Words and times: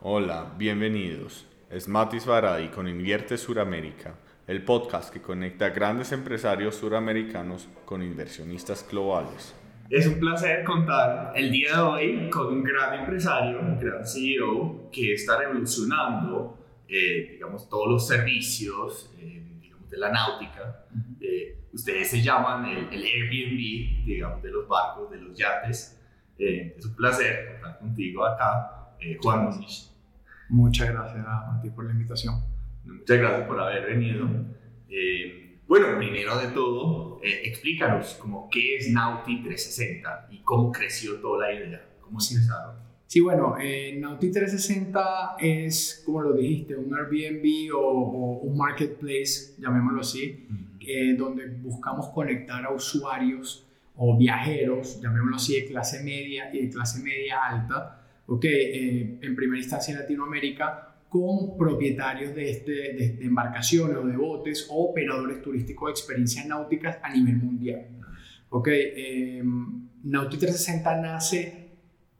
Hola, 0.00 0.52
bienvenidos. 0.56 1.46
Es 1.70 1.88
Matis 1.88 2.26
Varadi 2.26 2.68
con 2.68 2.86
Invierte 2.86 3.38
Suramérica, 3.38 4.14
el 4.46 4.64
podcast 4.64 5.12
que 5.12 5.20
conecta 5.20 5.66
a 5.66 5.70
grandes 5.70 6.12
empresarios 6.12 6.76
suramericanos 6.76 7.68
con 7.84 8.02
inversionistas 8.02 8.86
globales. 8.88 9.54
Es 9.90 10.06
un 10.06 10.20
placer 10.20 10.62
contar 10.64 11.32
el 11.34 11.50
día 11.50 11.76
de 11.76 11.80
hoy 11.80 12.30
con 12.30 12.46
un 12.48 12.62
gran 12.62 13.00
empresario, 13.00 13.60
un 13.60 13.80
gran 13.80 14.06
CEO 14.06 14.90
que 14.92 15.14
está 15.14 15.38
revolucionando, 15.38 16.58
eh, 16.86 17.30
digamos, 17.32 17.68
todos 17.68 17.88
los 17.88 18.06
servicios 18.06 19.10
eh, 19.18 19.42
digamos, 19.60 19.90
de 19.90 19.98
la 19.98 20.10
náutica. 20.10 20.86
Eh, 21.20 21.61
ustedes 21.72 22.10
se 22.10 22.22
llaman 22.22 22.66
el, 22.66 23.02
Airbnb, 23.02 24.04
digamos, 24.04 24.42
de 24.42 24.50
los 24.50 24.68
barcos, 24.68 25.10
de 25.10 25.20
los 25.20 25.36
yates. 25.36 25.98
es 26.38 26.84
un 26.84 26.94
placer 26.94 27.52
contar 27.52 27.78
contigo 27.78 28.24
acá, 28.24 28.94
Juan 29.22 29.44
Moniz. 29.44 29.90
Muchas 30.48 30.90
gracias 30.90 31.24
a 31.26 31.58
ti 31.62 31.70
por 31.70 31.84
la 31.84 31.92
invitación. 31.92 32.34
Muchas 32.84 33.18
gracias 33.18 33.46
por 33.46 33.60
haber 33.60 33.86
venido. 33.86 34.28
Bueno, 35.72 35.96
primero 35.96 36.38
de 36.38 36.48
todo, 36.48 37.18
eh, 37.22 37.44
explícanos 37.44 38.18
como 38.20 38.50
qué 38.50 38.76
es 38.76 38.90
Nauti 38.90 39.42
360 39.42 40.28
y 40.30 40.42
cómo 40.42 40.70
creció 40.70 41.14
toda 41.14 41.48
la 41.48 41.54
idea, 41.54 41.88
cómo 41.98 42.20
sí. 42.20 42.34
empezaron. 42.34 42.76
Sí, 43.06 43.20
bueno, 43.20 43.56
eh, 43.58 43.96
Nauti 43.98 44.30
360 44.30 45.36
es, 45.40 46.02
como 46.04 46.20
lo 46.20 46.34
dijiste, 46.34 46.76
un 46.76 46.94
Airbnb 46.94 47.74
o, 47.74 48.40
un 48.42 48.54
marketplace, 48.54 49.54
llamémoslo 49.58 50.00
así, 50.00 50.46
eh, 50.86 51.14
donde 51.16 51.46
buscamos 51.46 52.08
conectar 52.08 52.64
a 52.64 52.72
usuarios 52.72 53.66
o 53.96 54.16
viajeros, 54.16 55.00
llamémoslo 55.00 55.36
así, 55.36 55.60
de 55.60 55.66
clase 55.66 56.02
media 56.02 56.50
y 56.52 56.66
de 56.66 56.70
clase 56.70 57.02
media 57.02 57.44
alta, 57.44 58.00
ok, 58.26 58.44
en 58.44 59.36
primera 59.36 59.58
instancia 59.58 59.92
en 59.92 60.00
Latinoamérica, 60.00 60.92
con 61.12 61.58
propietarios 61.58 62.34
de, 62.34 62.50
este, 62.50 62.72
de, 62.72 63.18
embarcaciones 63.20 63.98
o 63.98 64.06
de 64.06 64.16
botes 64.16 64.66
o 64.70 64.88
operadores 64.88 65.42
turísticos 65.42 65.88
de 65.88 65.90
experiencias 65.92 66.46
náuticas 66.46 66.96
a 67.02 67.12
nivel 67.12 67.36
mundial. 67.36 67.86
Ok, 68.48 68.68
eh, 68.70 69.42
Nauti 70.04 70.38
360 70.38 71.00
nace 71.02 71.61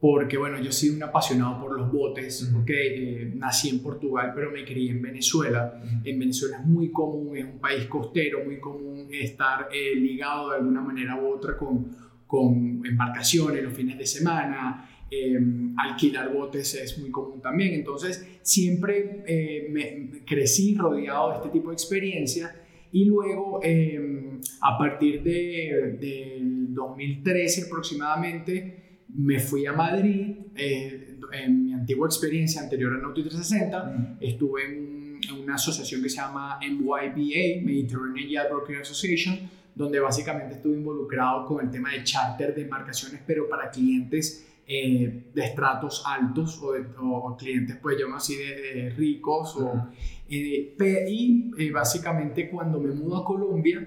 porque, 0.03 0.35
bueno, 0.37 0.59
yo 0.59 0.69
soy 0.69 0.89
un 0.89 1.01
apasionado 1.01 1.61
por 1.61 1.79
los 1.79 1.89
botes, 1.89 2.51
ok, 2.53 2.69
eh, 2.69 3.31
nací 3.35 3.69
en 3.69 3.79
Portugal, 3.79 4.33
pero 4.35 4.51
me 4.51 4.65
crié 4.65 4.91
en 4.91 5.01
Venezuela. 5.01 5.81
En 6.03 6.19
Venezuela 6.19 6.57
es 6.59 6.65
muy 6.65 6.91
común, 6.91 7.37
es 7.37 7.45
un 7.45 7.59
país 7.59 7.85
costero, 7.85 8.43
muy 8.43 8.59
común 8.59 9.07
estar 9.09 9.69
eh, 9.71 9.95
ligado 9.95 10.49
de 10.49 10.57
alguna 10.57 10.81
manera 10.81 11.15
u 11.15 11.33
otra 11.33 11.55
con, 11.55 11.87
con 12.27 12.85
embarcaciones 12.85 13.63
los 13.63 13.71
fines 13.71 13.97
de 13.97 14.05
semana, 14.05 14.89
Em, 15.15 15.75
alquilar 15.77 16.33
botes 16.33 16.73
es 16.73 16.97
muy 16.97 17.11
común 17.11 17.39
también. 17.39 17.73
Entonces, 17.73 18.25
siempre 18.41 19.23
eh, 19.27 19.67
me, 19.69 20.25
crecí 20.25 20.75
rodeado 20.75 21.29
de 21.29 21.35
este 21.37 21.49
tipo 21.49 21.69
de 21.69 21.75
experiencias 21.75 22.51
y 22.91 23.05
luego, 23.05 23.59
em, 23.61 24.39
a 24.61 24.77
partir 24.77 25.21
de, 25.21 25.97
del 25.99 26.73
2013 26.73 27.65
aproximadamente, 27.67 28.82
me 29.09 29.39
fui 29.39 29.65
a 29.65 29.73
Madrid. 29.73 30.37
Eh, 30.55 31.09
en 31.31 31.63
mi 31.63 31.73
antigua 31.73 32.07
experiencia 32.07 32.61
anterior 32.61 32.93
a 32.93 32.97
Nauti 32.97 33.23
360, 33.23 34.17
estuve 34.19 34.65
en, 34.65 35.19
en, 35.27 35.43
una 35.43 35.55
asociación 35.55 36.03
que 36.03 36.09
se 36.09 36.17
llama 36.17 36.59
MYBA, 36.61 37.63
Mediterranean 37.63 38.29
Yacht 38.29 38.49
Broker 38.51 38.81
Association, 38.81 39.49
donde 39.73 39.99
básicamente 39.99 40.55
estuve 40.55 40.77
involucrado 40.77 41.45
con 41.45 41.65
el 41.65 41.71
tema 41.71 41.91
de 41.91 42.03
charter 42.03 42.53
de 42.53 42.61
embarcaciones, 42.61 43.21
pero 43.25 43.49
para 43.49 43.71
clientes 43.71 44.45
eh, 44.65 45.25
de 45.33 45.45
estratos 45.45 46.03
altos 46.05 46.61
o, 46.61 47.35
clientes, 47.37 47.77
pues 47.81 47.97
yo 47.99 48.13
así 48.15 48.37
de, 48.37 48.91
ricos. 48.91 49.57
O, 49.57 49.89
eh, 50.29 50.75
y 51.09 51.51
eh, 51.57 51.71
básicamente 51.71 52.49
cuando 52.49 52.79
me 52.79 52.93
mudo 52.93 53.17
a 53.17 53.25
Colombia, 53.25 53.85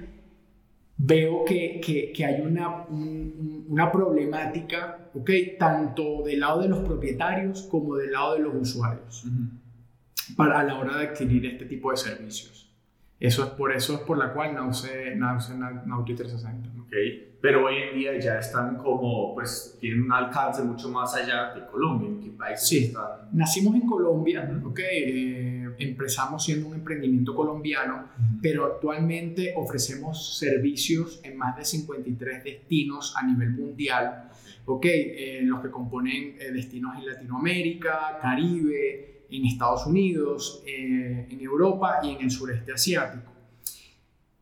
veo 0.99 1.45
que, 1.45 1.81
que, 2.15 2.25
hay 2.25 2.41
una, 2.41 2.85
una 2.89 3.93
problemática, 3.93 5.11
¿ok? 5.15 5.31
Tanto 5.59 6.23
del 6.25 6.41
lado 6.41 6.63
de 6.63 6.69
los 6.69 6.81
propietarios 6.81 7.63
como 7.63 7.97
del 7.97 8.13
lado 8.13 8.35
de 8.35 8.41
los 8.41 8.55
usuarios, 8.55 9.25
para 10.37 10.61
a 10.61 10.65
la 10.65 10.79
hora 10.79 10.97
de 10.99 11.09
adquirir 11.09 11.47
este 11.47 11.67
tipo 11.67 11.91
de 11.91 11.97
servicios. 11.97 12.73
Eso 13.19 13.45
es 13.45 13.51
por 13.51 13.73
eso 13.73 13.95
es 13.95 14.01
por 14.01 14.19
la 14.19 14.33
cual 14.33 14.55
nace, 14.55 15.15
nace 15.17 15.55
Nauti 15.55 16.15
360. 16.15 16.83
Okay 16.87 17.27
pero 17.47 17.65
hoy 17.65 17.77
en 17.77 17.97
día 17.97 18.19
ya 18.19 18.41
están 18.41 18.77
como, 18.77 19.33
pues, 19.33 19.77
tienen 19.81 20.03
un 20.03 20.13
alcance 20.13 20.65
mucho 20.65 20.89
más 20.89 21.15
allá 21.15 21.55
de 21.55 21.65
Colombia. 21.67 22.09
¿En 22.09 22.21
qué 22.21 22.31
país 22.31 22.61
sí. 22.61 22.93
Nacimos 23.33 23.77
en 23.77 23.87
Colombia, 23.87 24.51
ok, 24.65 24.81
eh, 24.81 25.56
empezamos 25.79 26.45
siendo 26.45 26.69
un 26.69 26.75
emprendimiento 26.75 27.35
colombiano, 27.35 28.09
pero 28.43 28.65
actualmente 28.67 29.55
ofrecemos 29.57 30.39
servicios 30.39 31.21
en 31.23 31.37
más 31.37 31.57
de 31.57 31.65
53 31.65 32.45
destinos 32.45 33.15
a 33.17 33.27
nivel 33.27 33.51
mundial, 33.51 34.31
ok, 34.65 34.85
eh, 34.87 35.41
los 35.43 35.61
que 35.61 35.71
componen 35.71 36.37
eh, 36.39 36.53
destinos 36.53 36.97
en 36.99 37.07
Latinoamérica, 37.07 38.19
Caribe, 38.21 39.25
en 39.31 39.45
Estados 39.45 39.87
Unidos, 39.87 40.63
en 40.65 41.41
Europa 41.41 41.99
y 42.03 42.11
en 42.11 42.23
el 42.23 42.31
sureste 42.31 42.73
asiático. 42.73 43.33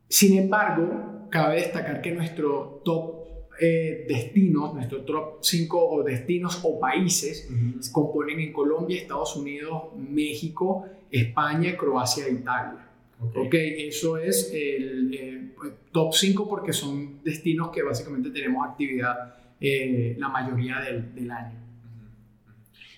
Sin 0.09 0.39
embargo, 0.39 1.27
cabe 1.31 1.57
destacar 1.57 2.03
que 2.03 2.13
nuestro 2.13 2.83
top 2.85 3.24
eh, 3.61 4.05
destinos, 4.09 4.75
nuestro 4.75 5.03
top 5.03 5.39
5 5.41 6.03
destinos 6.05 6.61
o 6.65 6.81
países 6.81 7.49
se 7.81 7.93
componen 7.93 8.41
en 8.41 8.53
Colombia, 8.53 9.01
Estados 9.01 9.37
Unidos, 9.37 9.85
México, 9.97 10.87
España, 11.11 11.77
Croacia 11.77 12.27
e 12.27 12.33
Italia. 12.33 12.89
Okay. 13.37 13.89
eso 13.89 14.19
es 14.19 14.51
el 14.53 15.15
eh, 15.15 15.55
top 15.93 16.13
5 16.13 16.49
porque 16.49 16.73
son 16.73 17.23
destinos 17.23 17.71
que 17.71 17.83
básicamente 17.83 18.31
tenemos 18.31 18.67
actividad 18.69 19.35
eh, 19.61 20.17
la 20.19 20.29
mayoría 20.29 20.81
del, 20.81 21.15
del 21.15 21.31
año. 21.31 21.61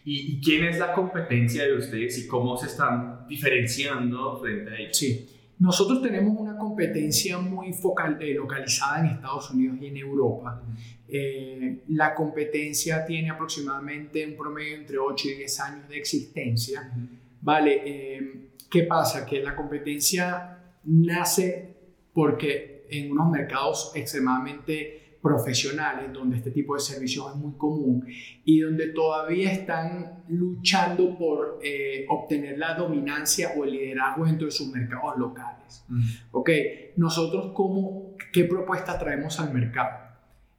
¿Y, 0.05 0.35
¿Y, 0.35 0.41
quién 0.41 0.65
es 0.65 0.79
la 0.79 0.93
competencia 0.95 1.65
de 1.65 1.75
ustedes 1.75 2.19
y 2.19 2.27
cómo 2.27 2.57
se 2.57 2.67
están 2.67 3.27
diferenciando 3.29 4.39
frente 4.41 4.71
a 4.71 4.79
ellos? 4.79 4.97
Sí. 4.97 5.36
Nosotros 5.59 6.03
tenemos 6.03 6.39
una 6.39 6.57
competencia 6.57 7.39
muy 7.39 7.73
focal, 7.73 8.19
eh, 8.21 8.35
localizada 8.35 9.01
en 9.01 9.07
Estados 9.07 9.51
Unidos 9.51 9.79
y 9.81 9.87
en 9.87 9.97
Europa. 9.97 10.63
Eh, 11.09 11.83
la 11.89 12.15
competencia 12.15 13.07
tiene 13.07 13.31
aproximadamente 13.31 14.27
un 14.27 14.37
promedio 14.37 14.77
entre 14.77 14.99
8 14.99 15.29
y 15.29 15.35
10 15.35 15.61
años 15.61 15.89
de 15.89 15.97
existencia. 15.97 16.93
Vale, 17.41 17.83
eh, 17.85 18.51
¿qué 18.71 18.83
pasa? 18.83 19.25
Que 19.25 19.43
la 19.43 19.57
competencia 19.57 20.59
nace 20.85 21.75
porque 22.13 22.87
en 22.91 23.13
unos 23.13 23.31
mercados 23.31 23.93
extremadamente 23.95 25.06
profesionales 25.27 26.13
donde 26.13 26.37
este 26.37 26.53
tipo 26.53 26.75
de 26.75 26.81
servicios 26.81 27.31
es 27.31 27.37
muy 27.37 27.55
común 27.55 28.07
y 28.45 28.61
donde 28.61 28.89
todavía 28.89 29.51
están 29.51 30.23
luchando 30.29 31.19
por 31.19 31.59
eh, 31.63 32.07
obtener 32.09 32.57
la 32.59 32.75
dominancia 32.75 33.51
o 33.57 33.65
el 33.65 33.73
liderazgo 33.73 34.25
dentro 34.25 34.47
de 34.47 34.53
sus 34.53 34.69
mercados 34.69 35.19
locales. 35.19 35.85
Ok, 36.31 36.51
nosotros 36.97 37.51
cómo, 37.55 38.15
qué 38.33 38.45
propuesta 38.45 38.97
traemos 38.99 39.41
al 39.41 39.53
mercado. 39.53 40.07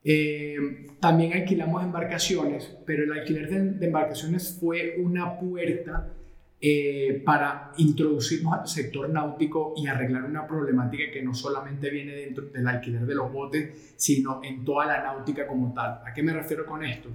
Eh, 0.04 0.58
también 1.00 1.34
alquilamos 1.34 1.82
embarcaciones, 1.84 2.78
pero 2.86 3.04
el 3.04 3.12
alquiler 3.14 3.50
de 3.50 3.86
embarcaciones 3.86 4.58
fue 4.60 4.96
una 5.00 5.40
puerta 5.40 6.14
eh, 6.59 7.22
para 7.23 7.72
introducirnos 7.78 8.51
al 8.51 8.68
sector 8.68 9.07
náutico 9.07 9.75
y 9.78 9.85
arreglar 9.85 10.23
una 10.23 10.47
problemática 10.47 11.03
que 11.13 11.22
no 11.22 11.35
solamente 11.35 11.91
viene 11.91 12.13
dentro 12.13 12.45
del 12.45 12.68
alquiler 12.68 13.06
de 13.06 13.13
los 13.13 13.31
botes, 13.31 13.94
sino 13.95 14.42
en 14.44 14.65
toda 14.65 14.88
la 14.88 15.04
náutica 15.04 15.45
como 15.45 15.71
tal. 15.71 16.01
¿A 16.04 16.12
qué 16.15 16.24
me 16.24 16.33
refiero 16.33 16.65
con 16.65 16.83
esto? 16.83 17.09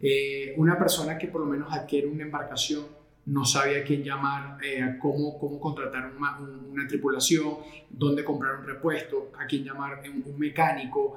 Eh, 0.00 0.54
una 0.56 0.76
persona 0.76 1.16
que 1.16 1.28
por 1.28 1.42
lo 1.42 1.46
menos 1.46 1.72
adquiere 1.72 2.08
una 2.08 2.24
embarcación 2.24 2.82
no 3.26 3.44
sabe 3.44 3.80
a 3.80 3.84
quién 3.84 4.02
llamar, 4.02 4.58
eh, 4.64 4.96
cómo, 5.00 5.38
cómo 5.38 5.60
contratar 5.60 6.10
una, 6.16 6.40
una, 6.40 6.84
tripulación, 6.88 7.58
dónde 7.88 8.24
comprar 8.24 8.56
un 8.56 8.66
repuesto, 8.66 9.30
a 9.38 9.46
quién 9.46 9.62
llamar 9.62 10.02
un, 10.12 10.24
un 10.26 10.36
mecánico, 10.40 11.14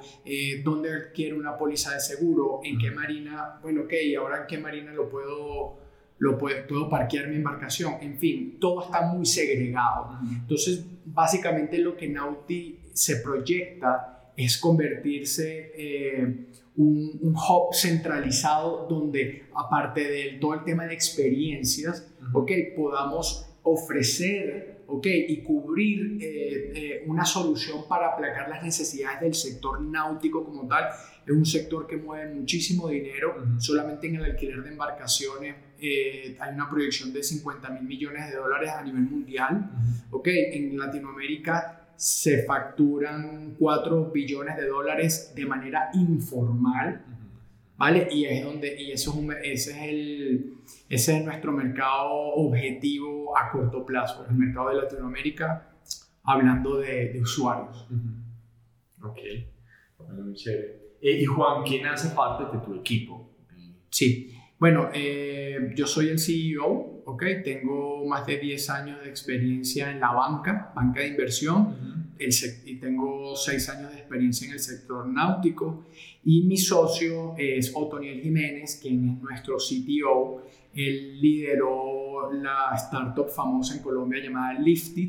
dónde 0.62 0.94
adquiere 0.94 1.34
una 1.34 1.58
póliza 1.58 1.94
de 1.94 1.98
seguro, 1.98 2.60
en 2.62 2.78
qué 2.78 2.92
marina, 2.92 3.58
bueno, 3.60 3.80
ok, 3.80 3.92
ahora 4.16 4.42
en 4.42 4.46
qué 4.46 4.58
marina 4.58 4.92
lo 4.92 5.08
puedo 5.08 5.85
lo 6.18 6.38
puedo, 6.38 6.66
puedo, 6.66 6.88
parquear 6.88 7.28
mi 7.28 7.36
embarcación, 7.36 7.94
en 8.00 8.18
fin, 8.18 8.58
todo 8.58 8.84
está 8.84 9.02
muy 9.02 9.26
segregado. 9.26 10.18
Entonces, 10.30 10.84
básicamente 11.04 11.78
lo 11.78 11.96
que 11.96 12.08
Nauti 12.08 12.78
se 12.92 13.16
proyecta 13.16 14.32
es 14.36 14.58
convertirse 14.58 15.72
eh, 15.76 16.46
un, 16.76 17.18
un, 17.22 17.34
hub 17.34 17.74
centralizado 17.74 18.86
donde, 18.88 19.44
aparte 19.54 20.00
de 20.04 20.38
todo 20.40 20.54
el 20.54 20.64
tema 20.64 20.86
de 20.86 20.94
experiencias, 20.94 22.12
okay, 22.32 22.74
podamos 22.76 23.46
ofrecer 23.62 24.75
¿ok? 24.86 25.06
Y 25.06 25.42
cubrir 25.42 26.18
eh, 26.20 26.72
eh, 26.74 27.04
una 27.06 27.24
solución 27.24 27.88
para 27.88 28.08
aplacar 28.08 28.48
las 28.48 28.62
necesidades 28.62 29.20
del 29.20 29.34
sector 29.34 29.80
náutico 29.80 30.44
como 30.44 30.66
tal. 30.66 30.84
Es 31.26 31.32
un 31.32 31.46
sector 31.46 31.86
que 31.86 31.96
mueve 31.96 32.32
muchísimo 32.34 32.88
dinero, 32.88 33.34
solamente 33.58 34.06
en 34.06 34.16
el 34.16 34.24
alquiler 34.24 34.62
de 34.62 34.70
embarcaciones 34.70 35.54
eh, 35.78 36.36
hay 36.40 36.54
una 36.54 36.70
proyección 36.70 37.12
de 37.12 37.22
50 37.22 37.68
mil 37.70 37.82
millones 37.82 38.30
de 38.30 38.36
dólares 38.36 38.70
a 38.70 38.82
nivel 38.82 39.02
mundial, 39.02 39.70
¿ok? 40.10 40.28
En 40.28 40.78
Latinoamérica 40.78 41.90
se 41.96 42.44
facturan 42.44 43.54
4 43.58 44.10
billones 44.10 44.56
de 44.56 44.66
dólares 44.66 45.32
de 45.34 45.44
manera 45.44 45.90
informal, 45.94 47.04
¿vale? 47.76 48.08
Y 48.10 48.24
es 48.24 48.44
donde, 48.44 48.80
y 48.80 48.92
eso 48.92 49.14
es 49.42 49.68
ese, 49.68 49.70
es 49.70 49.88
el, 49.88 50.54
ese 50.88 51.18
es 51.18 51.24
nuestro 51.24 51.52
mercado 51.52 52.10
objetivo 52.10 53.36
a 53.36 53.50
corto 53.50 53.84
plazo, 53.84 54.26
el 54.28 54.36
mercado 54.36 54.70
de 54.70 54.76
Latinoamérica, 54.76 55.70
hablando 56.22 56.78
de, 56.78 57.12
de 57.12 57.20
usuarios. 57.20 57.86
Ok, 59.02 59.18
bueno, 59.98 60.22
muy 60.24 60.34
chévere. 60.34 60.86
Eh, 61.00 61.20
y 61.20 61.24
Juan, 61.24 61.62
¿quién 61.64 61.86
hace 61.86 62.14
parte 62.14 62.44
de 62.56 62.64
tu 62.64 62.74
equipo? 62.74 63.30
Sí, 63.90 64.36
bueno, 64.58 64.88
eh, 64.92 65.72
yo 65.74 65.86
soy 65.86 66.08
el 66.08 66.18
CEO, 66.18 67.02
¿ok? 67.04 67.24
Tengo 67.44 68.06
más 68.06 68.26
de 68.26 68.38
10 68.38 68.70
años 68.70 69.00
de 69.02 69.10
experiencia 69.10 69.90
en 69.90 70.00
la 70.00 70.12
banca, 70.12 70.72
banca 70.74 71.00
de 71.00 71.08
inversión, 71.08 71.95
y 72.18 72.76
tengo 72.76 73.34
6 73.36 73.68
años 73.68 73.92
de 73.92 73.98
experiencia 73.98 74.46
en 74.46 74.52
el 74.54 74.60
sector 74.60 75.06
náutico. 75.06 75.86
Y 76.24 76.42
mi 76.42 76.56
socio 76.56 77.34
es 77.36 77.72
Otoniel 77.74 78.20
Jiménez, 78.20 78.78
quien 78.80 79.08
es 79.08 79.22
nuestro 79.22 79.56
CTO. 79.56 80.42
Él 80.74 81.20
lideró 81.20 82.32
la 82.32 82.74
startup 82.74 83.28
famosa 83.28 83.76
en 83.76 83.82
Colombia 83.82 84.22
llamada 84.22 84.58
Lifted 84.58 85.08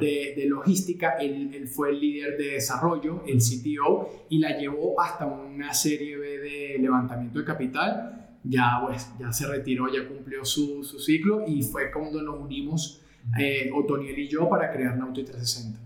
de, 0.00 0.34
de, 0.36 0.46
logística. 0.46 1.16
Él, 1.20 1.50
él, 1.54 1.68
fue 1.68 1.90
el 1.90 2.00
líder 2.00 2.36
de 2.36 2.52
desarrollo, 2.52 3.22
el 3.26 3.38
CTO, 3.38 4.26
y 4.28 4.38
la 4.38 4.58
llevó 4.58 5.00
hasta 5.00 5.26
una 5.26 5.72
serie 5.74 6.16
B 6.16 6.38
de 6.38 6.78
levantamiento 6.78 7.38
de 7.38 7.44
capital 7.44 8.24
ya, 8.44 8.80
pues, 8.84 9.10
ya 9.18 9.32
se 9.32 9.46
retiró, 9.46 9.92
ya 9.92 10.06
cumplió 10.06 10.44
su, 10.44 10.84
su 10.84 10.98
ciclo 10.98 11.44
y 11.46 11.62
fue 11.62 11.90
cuando 11.90 12.22
nos 12.22 12.38
unimos 12.38 13.00
eh, 13.38 13.70
Otoniel 13.74 14.18
y 14.18 14.28
yo 14.28 14.48
para 14.48 14.70
crear 14.70 14.96
Nauti 14.96 15.24
360. 15.24 15.80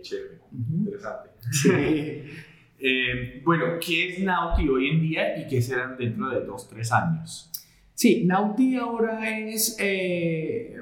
Chévere, 0.00 0.38
interesante. 0.52 1.30
eh, 2.78 3.42
bueno, 3.44 3.78
¿qué 3.80 4.08
es 4.08 4.22
Nauti 4.22 4.68
hoy 4.68 4.88
en 4.88 5.00
día 5.00 5.38
y 5.38 5.46
qué 5.46 5.60
serán 5.60 5.96
dentro 5.96 6.28
de 6.30 6.44
dos, 6.44 6.68
tres 6.68 6.92
años? 6.92 7.50
Sí, 7.94 8.24
Nauti 8.24 8.76
ahora 8.76 9.28
es 9.28 9.76
eh, 9.78 10.76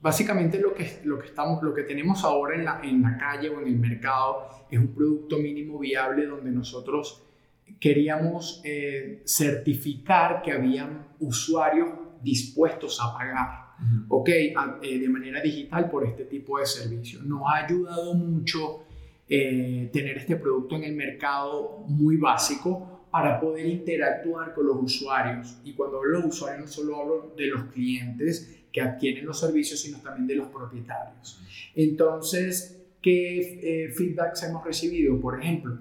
básicamente 0.00 0.60
lo 0.60 0.72
que, 0.74 1.00
lo, 1.04 1.18
que 1.18 1.26
estamos, 1.26 1.62
lo 1.62 1.74
que 1.74 1.82
tenemos 1.82 2.22
ahora 2.22 2.54
en 2.54 2.64
la, 2.64 2.80
en 2.82 3.02
la 3.02 3.16
calle 3.16 3.48
o 3.48 3.60
en 3.60 3.66
el 3.66 3.76
mercado 3.76 4.48
es 4.70 4.78
un 4.78 4.94
producto 4.94 5.38
mínimo 5.38 5.78
viable 5.78 6.26
donde 6.26 6.50
nosotros 6.50 7.26
queríamos 7.80 8.62
eh, 8.64 9.22
certificar 9.26 10.42
que 10.42 10.52
habían 10.52 11.08
usuarios 11.18 11.88
dispuestos 12.22 13.00
a 13.00 13.12
pagar, 13.16 13.65
¿ok? 14.08 14.28
Eh, 14.28 14.98
de 14.98 15.08
manera 15.08 15.40
digital 15.40 15.90
por 15.90 16.06
este 16.06 16.24
tipo 16.24 16.58
de 16.58 16.66
servicios. 16.66 17.24
Nos 17.24 17.42
ha 17.46 17.64
ayudado 17.64 18.14
mucho 18.14 18.84
eh, 19.28 19.90
tener 19.92 20.18
este 20.18 20.36
producto 20.36 20.76
en 20.76 20.84
el 20.84 20.94
mercado 20.94 21.84
muy 21.88 22.16
básico 22.16 23.06
para 23.10 23.40
poder 23.40 23.66
interactuar 23.66 24.54
con 24.54 24.66
los 24.66 24.76
usuarios. 24.82 25.58
Y 25.64 25.72
cuando 25.72 25.98
hablo 25.98 26.20
de 26.20 26.28
usuarios 26.28 26.66
no 26.66 26.72
solo 26.72 27.00
hablo 27.00 27.34
de 27.36 27.46
los 27.46 27.64
clientes 27.72 28.64
que 28.72 28.80
adquieren 28.80 29.24
los 29.24 29.40
servicios, 29.40 29.80
sino 29.80 29.98
también 29.98 30.26
de 30.26 30.34
los 30.36 30.48
propietarios. 30.48 31.40
Entonces, 31.74 32.84
¿qué 33.00 33.90
feedbacks 33.96 34.42
hemos 34.42 34.64
recibido? 34.64 35.18
Por 35.18 35.40
ejemplo, 35.40 35.78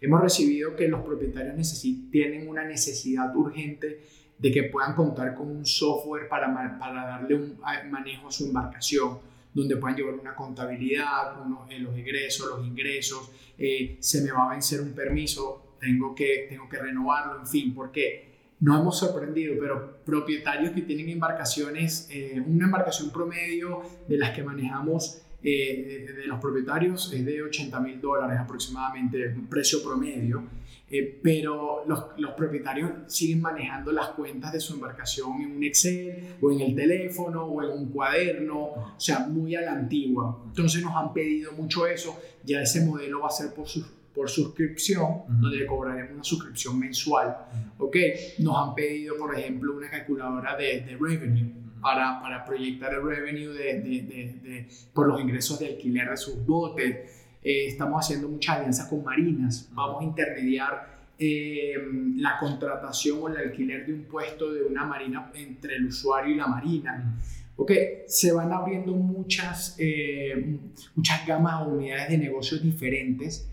Hemos 0.00 0.20
recibido 0.20 0.76
que 0.76 0.86
los 0.88 1.00
propietarios 1.00 1.84
tienen 2.10 2.48
una 2.48 2.64
necesidad 2.64 3.34
urgente 3.34 4.00
de 4.38 4.52
que 4.52 4.64
puedan 4.64 4.94
contar 4.94 5.34
con 5.34 5.48
un 5.48 5.66
software 5.66 6.28
para, 6.28 6.78
para 6.78 7.06
darle 7.06 7.34
un 7.34 7.60
manejo 7.90 8.28
a 8.28 8.30
su 8.30 8.46
embarcación, 8.46 9.18
donde 9.52 9.76
puedan 9.76 9.96
llevar 9.96 10.14
una 10.14 10.34
contabilidad, 10.34 11.34
eh, 11.70 11.78
los 11.80 11.96
egresos, 11.96 12.48
los 12.48 12.66
ingresos, 12.66 13.30
eh, 13.58 13.96
se 14.00 14.22
me 14.22 14.30
va 14.30 14.46
a 14.46 14.50
vencer 14.50 14.80
un 14.80 14.92
permiso, 14.92 15.74
tengo 15.80 16.14
que, 16.14 16.46
tengo 16.48 16.68
que 16.68 16.78
renovarlo, 16.78 17.40
en 17.40 17.46
fin, 17.46 17.74
porque 17.74 18.28
no 18.60 18.78
hemos 18.78 18.98
sorprendido, 18.98 19.54
pero 19.58 19.98
propietarios 20.04 20.72
que 20.72 20.82
tienen 20.82 21.08
embarcaciones, 21.08 22.08
eh, 22.10 22.42
una 22.44 22.66
embarcación 22.66 23.10
promedio 23.10 23.82
de 24.08 24.16
las 24.16 24.30
que 24.30 24.42
manejamos 24.42 25.22
eh, 25.42 26.12
de 26.16 26.26
los 26.26 26.40
propietarios 26.40 27.12
es 27.12 27.24
de 27.24 27.42
80 27.42 27.78
mil 27.80 28.00
dólares 28.00 28.38
aproximadamente, 28.40 29.28
un 29.28 29.46
precio 29.46 29.82
promedio, 29.82 30.42
eh, 30.90 31.20
pero 31.22 31.84
los, 31.86 32.04
los, 32.16 32.32
propietarios 32.32 32.90
siguen 33.08 33.42
manejando 33.42 33.92
las 33.92 34.08
cuentas 34.10 34.52
de 34.52 34.60
su 34.60 34.74
embarcación 34.74 35.42
en 35.42 35.56
un 35.56 35.64
Excel 35.64 36.36
o 36.40 36.50
en 36.50 36.60
el 36.60 36.74
teléfono 36.74 37.44
o 37.44 37.62
en 37.62 37.70
un 37.70 37.90
cuaderno, 37.90 38.58
o 38.58 38.94
sea, 38.96 39.20
muy 39.20 39.54
a 39.54 39.60
la 39.60 39.72
antigua. 39.72 40.44
Entonces 40.46 40.82
nos 40.82 40.96
han 40.96 41.12
pedido 41.12 41.52
mucho 41.52 41.86
eso, 41.86 42.18
ya 42.42 42.62
ese 42.62 42.84
modelo 42.84 43.20
va 43.20 43.26
a 43.26 43.30
ser 43.30 43.52
por, 43.52 43.66
por 44.14 44.30
suscripción, 44.30 45.24
donde 45.28 45.58
le 45.58 45.66
cobraremos 45.66 46.12
una 46.14 46.24
suscripción 46.24 46.78
mensual, 46.78 47.36
¿ok? 47.78 47.96
Nos 48.38 48.56
han 48.56 48.74
pedido, 48.74 49.16
por 49.18 49.38
ejemplo, 49.38 49.76
una 49.76 49.90
calculadora 49.90 50.56
de, 50.56 50.80
de 50.80 50.96
revenue 50.96 51.68
para, 51.80 52.20
para 52.20 52.44
proyectar 52.44 52.92
el 52.94 53.02
revenue 53.02 53.52
de, 53.52 53.80
de, 53.80 54.68
por 54.92 55.06
los 55.06 55.20
ingresos 55.20 55.58
de 55.58 55.68
alquiler 55.68 56.10
de 56.10 56.16
sus 56.16 56.44
botes. 56.44 57.17
Eh, 57.48 57.68
estamos 57.68 58.04
haciendo 58.04 58.28
muchas 58.28 58.58
alianzas 58.58 58.88
con 58.88 59.02
marinas. 59.02 59.70
Vamos 59.72 60.02
a 60.02 60.04
intermediar 60.04 60.98
eh, 61.18 61.72
la 62.16 62.38
contratación 62.38 63.20
o 63.22 63.28
el 63.28 63.38
alquiler 63.38 63.86
de 63.86 63.94
un 63.94 64.02
puesto 64.02 64.52
de 64.52 64.64
una 64.64 64.84
marina 64.84 65.30
entre 65.32 65.76
el 65.76 65.86
usuario 65.86 66.34
y 66.34 66.36
la 66.36 66.46
marina. 66.46 67.18
Ok, 67.56 67.72
se 68.06 68.32
van 68.32 68.52
abriendo 68.52 68.92
muchas, 68.92 69.76
eh, 69.78 70.58
muchas 70.94 71.26
gamas 71.26 71.66
o 71.66 71.70
unidades 71.70 72.10
de 72.10 72.18
negocios 72.18 72.62
diferentes 72.62 73.50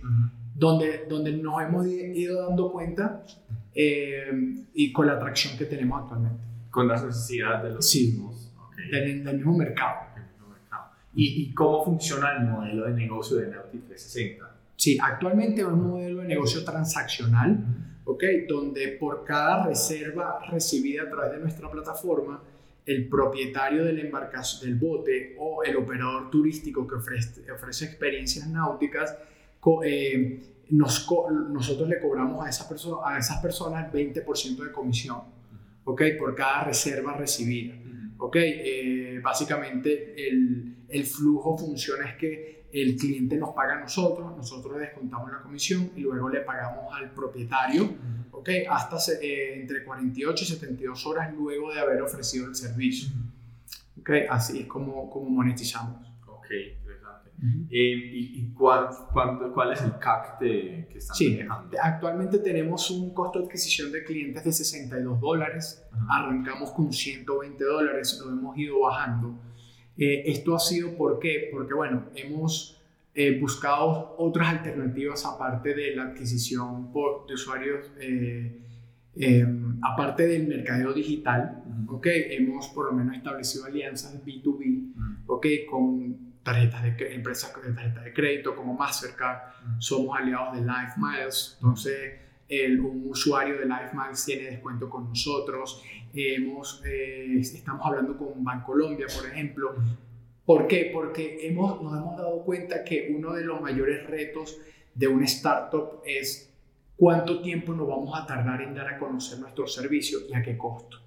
donde, 0.53 1.05
donde 1.07 1.31
nos 1.31 1.61
hemos 1.61 1.87
ido 1.87 2.49
dando 2.49 2.73
cuenta 2.73 3.23
y 3.73 4.91
con 4.91 5.07
la 5.07 5.13
atracción 5.13 5.57
que 5.57 5.65
tenemos 5.65 6.01
actualmente 6.01 6.43
con 6.69 6.89
las 6.89 7.01
necesidades 7.05 7.63
de 7.63 7.69
los 7.71 7.95
mismos. 7.95 8.51
Del, 8.91 9.37
mismo 9.37 9.57
mercado. 9.57 10.14
¿Y, 11.15 11.43
¿Y, 11.43 11.53
cómo 11.53 11.83
funciona 11.85 12.33
el 12.37 12.45
modelo 12.45 12.85
de 12.85 12.93
negocio 12.93 13.37
de 13.37 13.47
Nauti 13.47 13.77
360? 13.77 14.55
Sí, 14.75 14.97
actualmente 15.01 15.61
es 15.61 15.67
un 15.67 15.87
modelo 15.87 16.21
de 16.21 16.27
negocio 16.27 16.63
transaccional, 16.63 17.57
¿ok? 18.03 18.23
Donde 18.47 18.89
por 18.99 19.23
cada 19.23 19.65
reserva 19.65 20.39
recibida 20.51 21.03
a 21.03 21.09
través 21.09 21.31
de 21.33 21.39
nuestra 21.39 21.71
plataforma, 21.71 22.41
el 22.85 23.07
propietario 23.07 23.83
del 23.83 23.99
embarcación, 23.99 24.69
del 24.69 24.79
bote 24.79 25.35
o 25.39 25.63
el 25.63 25.75
operador 25.77 26.29
turístico 26.29 26.85
que 26.87 26.95
ofrece, 26.95 27.49
ofrece 27.51 27.85
experiencias 27.85 28.47
náuticas, 28.47 29.17
eh, 29.83 30.43
nos, 30.69 31.07
nosotros 31.49 31.89
le 31.89 31.99
cobramos 31.99 32.45
a, 32.45 32.49
esa 32.49 32.67
a 33.05 33.17
esas 33.17 33.41
personas 33.41 33.91
20% 33.91 34.63
de 34.63 34.71
comisión. 34.71 35.35
¿ok? 35.85 36.01
Por 36.19 36.35
cada 36.35 36.65
reserva 36.65 37.13
recibida, 37.13 37.75
¿ok? 38.17 38.35
Eh, 38.39 39.19
básicamente 39.21 40.27
el, 40.27 40.85
el, 40.89 41.05
flujo 41.05 41.57
funciona 41.57 42.09
es 42.09 42.15
que 42.15 42.67
el 42.71 42.95
cliente 42.95 43.37
nos 43.37 43.51
paga 43.51 43.77
a 43.77 43.79
nosotros, 43.79 44.35
nosotros 44.35 44.79
descontamos 44.79 45.31
la 45.31 45.41
comisión 45.41 45.91
y 45.95 46.01
luego 46.01 46.29
le 46.29 46.41
pagamos 46.41 46.93
al 46.93 47.11
propietario, 47.11 47.89
¿ok? 48.31 48.49
Hasta 48.69 48.97
eh, 49.21 49.61
entre 49.61 49.83
48 49.83 50.43
y 50.43 50.47
72 50.47 51.05
horas 51.05 51.33
luego 51.33 51.73
de 51.73 51.79
haber 51.79 52.01
ofrecido 52.01 52.47
el 52.47 52.55
servicio, 52.55 53.09
¿ok? 53.99 54.09
Así 54.29 54.59
es 54.59 54.67
como, 54.67 55.09
como 55.09 55.29
monetizamos. 55.29 56.05
Ok, 56.27 56.47
eh, 57.69 57.93
¿Y, 58.13 58.51
cuál, 58.53 58.87
cuál, 59.11 59.73
es 59.73 59.81
el 59.81 59.97
CAC 59.97 60.39
que 60.39 60.87
están 60.95 61.15
sí, 61.15 61.39
Actualmente 61.81 62.39
tenemos 62.39 62.89
un 62.91 63.13
costo 63.13 63.39
de 63.39 63.45
adquisición 63.45 63.91
de 63.91 64.03
clientes 64.03 64.43
de 64.43 64.51
62 64.51 65.19
dólares. 65.19 65.83
Arrancamos 66.09 66.71
con 66.71 66.91
120 66.91 67.63
dólares, 67.63 68.21
lo 68.23 68.31
hemos 68.31 68.57
ido 68.57 68.81
bajando. 68.81 69.39
Eh, 69.97 70.23
esto 70.27 70.55
ha 70.55 70.59
sido 70.59 70.95
¿por 70.95 71.19
qué? 71.19 71.49
Porque, 71.51 71.73
bueno, 71.73 72.05
hemos 72.15 72.81
eh, 73.13 73.39
buscado 73.39 74.15
otras 74.17 74.49
alternativas 74.49 75.25
aparte 75.25 75.73
de 75.73 75.95
la 75.95 76.03
adquisición 76.03 76.91
por, 76.91 77.25
de 77.27 77.33
usuarios. 77.33 77.91
Em, 79.17 79.79
aparte 79.81 80.27
del 80.27 80.45
mercadeo 80.45 80.91
digital, 80.91 81.63
hemos 82.03 82.67
por 82.69 82.87
lo 82.87 82.93
menos 82.93 83.15
establecido 83.15 83.65
alianzas 83.65 84.21
B2B, 84.25 85.65
con 85.69 86.34
tarjetas 86.45 86.83
de 86.83 87.15
empresas 87.15 87.51
de 87.61 87.73
tarjetas 87.73 88.03
de 88.05 88.13
crédito 88.13 88.55
como 88.55 88.75
Mastercard, 88.75 89.51
somos 89.79 90.17
aliados 90.17 90.55
de 90.55 90.61
Life 90.61 90.93
Miles, 90.97 91.57
entonces 91.59 92.21
el, 92.47 92.79
un 92.79 93.09
usuario 93.09 93.57
de 93.57 93.65
Life 93.65 93.89
Miles 93.93 94.23
tiene 94.23 94.43
descuento 94.51 94.87
con 94.87 95.09
nosotros, 95.09 95.83
hemos, 96.13 96.83
eh, 96.85 97.39
estamos 97.39 97.85
hablando 97.85 98.15
con 98.15 98.43
Bancolombia, 98.43 99.07
por 99.13 99.27
ejemplo, 99.27 99.75
¿Por 100.45 100.67
qué? 100.67 100.91
Porque 100.93 101.47
hemos, 101.47 101.81
nos 101.81 101.97
hemos 101.97 102.17
dado 102.17 102.43
cuenta 102.43 102.83
que 102.83 103.11
uno 103.17 103.33
de 103.33 103.43
los 103.43 103.59
mayores 103.61 104.05
retos 104.05 104.59
de 104.93 105.07
una 105.07 105.25
startup 105.25 106.01
es 106.05 106.53
cuánto 106.95 107.41
tiempo 107.41 107.73
nos 107.73 107.87
vamos 107.87 108.17
a 108.17 108.27
tardar 108.27 108.61
en 108.61 108.75
dar 108.75 108.87
a 108.87 108.99
conocer 108.99 109.39
nuestro 109.39 109.65
servicio 109.65 110.19
y 110.29 110.35
a 110.35 110.43
qué 110.43 110.55
costo. 110.55 110.99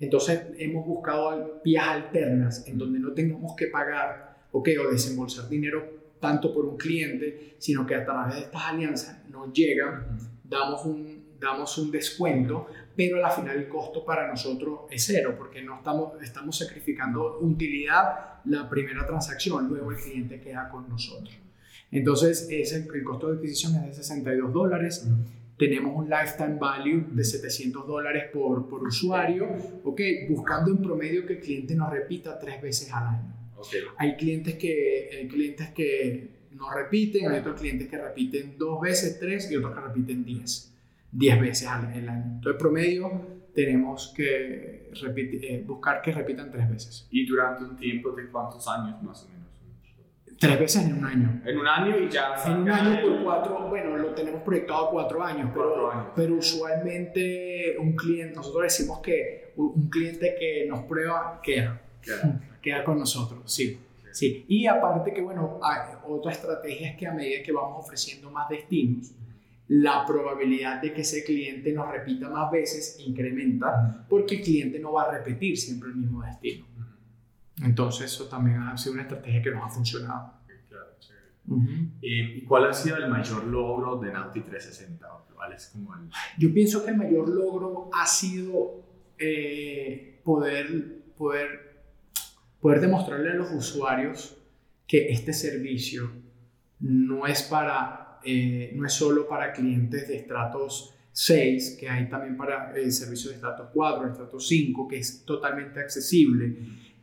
Entonces 0.00 0.46
hemos 0.56 0.86
buscado 0.86 1.60
vías 1.62 1.86
alternas 1.86 2.66
en 2.66 2.78
donde 2.78 2.98
no 2.98 3.12
tengamos 3.12 3.54
que 3.56 3.66
pagar 3.66 4.31
okay, 4.52 4.76
o 4.76 4.90
desembolsar 4.90 5.48
dinero 5.48 6.02
tanto 6.20 6.54
por 6.54 6.64
un 6.64 6.76
cliente, 6.76 7.56
sino 7.58 7.84
que 7.84 7.96
a 7.96 8.04
través 8.04 8.36
de 8.36 8.40
estas 8.42 8.62
alianzas 8.62 9.28
nos 9.28 9.52
llegan, 9.52 10.16
damos 10.44 10.84
un, 10.84 11.36
damos 11.40 11.76
un 11.78 11.90
descuento, 11.90 12.68
pero 12.94 13.24
al 13.24 13.32
final 13.32 13.56
el 13.56 13.68
costo 13.68 14.04
para 14.04 14.28
nosotros 14.28 14.82
es 14.90 15.04
cero, 15.04 15.34
porque 15.36 15.62
no 15.62 15.78
estamos, 15.78 16.22
estamos 16.22 16.56
sacrificando 16.56 17.38
utilidad 17.40 18.40
la 18.44 18.68
primera 18.68 19.04
transacción, 19.04 19.68
luego 19.68 19.90
el 19.90 19.96
cliente 19.96 20.40
queda 20.40 20.68
con 20.68 20.88
nosotros. 20.88 21.34
Entonces, 21.90 22.46
ese, 22.50 22.88
el 22.92 23.04
costo 23.04 23.28
de 23.28 23.36
adquisición 23.36 23.74
es 23.76 23.96
de 23.96 24.02
62 24.02 24.52
dólares. 24.52 25.06
Tenemos 25.58 25.94
un 25.94 26.08
lifetime 26.08 26.56
value 26.58 27.04
de 27.12 27.22
700 27.22 27.86
dólares 27.86 28.24
por, 28.32 28.68
por 28.68 28.82
usuario, 28.82 29.48
¿ok? 29.84 30.00
Buscando 30.30 30.70
en 30.70 30.78
promedio 30.78 31.26
que 31.26 31.34
el 31.34 31.40
cliente 31.40 31.74
nos 31.74 31.90
repita 31.90 32.38
tres 32.38 32.62
veces 32.62 32.92
al 32.92 33.06
año. 33.08 33.41
Hay, 33.98 34.16
clientes 34.16 34.54
que, 34.54 35.10
hay 35.12 35.28
clientes 35.28 35.70
que 35.70 36.28
no 36.52 36.70
repiten, 36.70 37.30
hay 37.30 37.40
otros 37.40 37.60
clientes 37.60 37.88
que 37.88 37.98
repiten 37.98 38.56
dos 38.58 38.80
veces, 38.80 39.18
tres 39.18 39.50
y 39.50 39.56
otros 39.56 39.74
que 39.74 39.80
repiten 39.80 40.24
diez, 40.24 40.72
diez 41.10 41.40
veces 41.40 41.68
al 41.68 41.86
año. 41.86 42.34
Entonces, 42.36 42.58
promedio 42.58 43.42
tenemos 43.54 44.12
que 44.16 44.90
eh, 44.92 45.64
buscar 45.66 46.02
que 46.02 46.12
repitan 46.12 46.50
tres 46.50 46.68
veces. 46.70 47.06
¿Y 47.10 47.26
durante 47.26 47.64
un 47.64 47.76
tiempo 47.76 48.12
de 48.12 48.28
cuántos 48.28 48.66
años 48.68 49.02
más 49.02 49.24
o 49.24 49.28
menos? 49.28 49.42
Tres 50.38 50.58
veces 50.58 50.84
en 50.86 50.94
un 50.94 51.04
año. 51.04 51.40
En 51.44 51.58
un 51.58 51.66
año 51.68 51.98
y 51.98 52.08
ya. 52.08 52.34
En 52.46 52.62
un 52.62 52.70
año 52.70 53.00
por 53.00 53.22
cuatro, 53.22 53.68
bueno, 53.68 53.96
lo 53.96 54.12
tenemos 54.12 54.42
proyectado 54.42 54.88
a 54.88 54.90
cuatro 54.90 55.22
años, 55.22 55.50
pero, 55.54 56.12
pero 56.16 56.34
usualmente 56.34 57.76
un 57.78 57.94
cliente, 57.94 58.34
nosotros 58.34 58.64
decimos 58.64 59.00
que 59.00 59.52
un 59.56 59.88
cliente 59.88 60.34
que 60.38 60.66
nos 60.68 60.84
prueba 60.84 61.40
queda. 61.42 61.80
Queda, 62.60 62.84
con 62.84 62.98
nosotros, 62.98 63.52
sí. 63.52 63.78
Sí, 64.12 64.44
y 64.46 64.66
aparte 64.66 65.12
que, 65.14 65.22
bueno, 65.22 65.58
otra 66.06 66.32
estrategia 66.32 66.90
es 66.90 66.98
que 66.98 67.06
a 67.06 67.14
medida 67.14 67.42
que 67.42 67.50
vamos 67.50 67.78
ofreciendo 67.78 68.30
más 68.30 68.46
destinos, 68.50 69.12
la 69.68 70.04
probabilidad 70.04 70.82
de 70.82 70.92
que 70.92 71.00
ese 71.00 71.24
cliente 71.24 71.72
nos 71.72 71.90
repita 71.90 72.28
más 72.28 72.50
veces 72.50 72.98
incrementa 73.06 74.04
porque 74.06 74.36
el 74.36 74.42
cliente 74.42 74.78
no 74.78 74.92
va 74.92 75.04
a 75.04 75.12
repetir 75.12 75.56
siempre 75.56 75.88
el 75.88 75.96
mismo 75.96 76.22
destino. 76.22 76.66
Entonces 77.62 78.12
eso 78.12 78.26
también 78.26 78.60
ha 78.60 78.76
sido 78.76 78.92
una 78.94 79.02
estrategia 79.02 79.40
que 79.40 79.50
nos 79.50 79.64
ha 79.64 79.68
funcionado. 79.70 80.32
Eh, 82.02 82.36
¿Y 82.36 82.42
cuál 82.42 82.66
ha 82.66 82.72
sido 82.74 82.98
el 82.98 83.08
mayor 83.08 83.44
logro 83.44 83.96
de 83.96 84.12
Nauti 84.12 84.40
360? 84.40 85.22
Yo 86.38 86.52
pienso 86.52 86.84
que 86.84 86.90
el 86.90 86.96
mayor 86.96 87.28
logro 87.28 87.90
ha 87.92 88.06
sido 88.06 88.82
eh, 89.18 90.20
poder, 90.24 91.02
poder, 91.16 91.71
poder 92.62 92.80
demostrarle 92.80 93.32
a 93.32 93.34
los 93.34 93.50
usuarios 93.50 94.38
que 94.86 95.08
este 95.08 95.32
servicio 95.32 96.12
no 96.78 97.26
es, 97.26 97.42
para, 97.42 98.20
eh, 98.24 98.70
no 98.74 98.86
es 98.86 98.92
solo 98.92 99.26
para 99.26 99.52
clientes 99.52 100.06
de 100.06 100.16
estratos 100.16 100.94
6, 101.10 101.76
que 101.78 101.88
hay 101.88 102.08
también 102.08 102.36
para 102.36 102.72
el 102.76 102.92
servicio 102.92 103.30
de 103.30 103.36
estratos 103.36 103.68
4, 103.74 104.12
estratos 104.12 104.46
5, 104.46 104.88
que 104.88 104.98
es 104.98 105.24
totalmente 105.24 105.80
accesible 105.80 106.56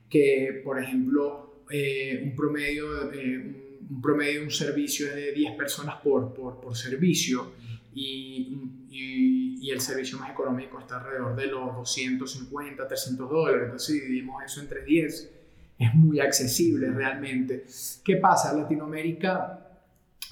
que, 0.09 0.61
por 0.63 0.81
ejemplo, 0.81 1.63
eh, 1.69 2.21
un, 2.23 2.35
promedio, 2.35 3.11
eh, 3.11 3.77
un 3.89 4.01
promedio 4.01 4.39
de 4.39 4.45
un 4.45 4.51
servicio 4.51 5.07
es 5.07 5.15
de 5.15 5.33
10 5.33 5.57
personas 5.57 5.97
por, 5.97 6.33
por, 6.33 6.61
por 6.61 6.75
servicio 6.75 7.51
y, 7.93 8.87
y, 8.89 9.69
el 9.69 9.81
servicio 9.81 10.17
más 10.17 10.31
económico 10.31 10.79
está 10.79 10.99
alrededor 10.99 11.35
de 11.35 11.45
los 11.45 11.75
250, 11.75 12.87
300 12.87 13.29
dólares. 13.29 13.61
Entonces, 13.65 13.87
si 13.87 14.01
dividimos 14.01 14.43
eso 14.43 14.61
entre 14.61 14.83
10, 14.83 15.38
es 15.79 15.95
muy 15.95 16.19
accesible 16.19 16.91
realmente. 16.91 17.65
¿Qué 18.03 18.17
pasa? 18.17 18.53
Latinoamérica, 18.53 19.79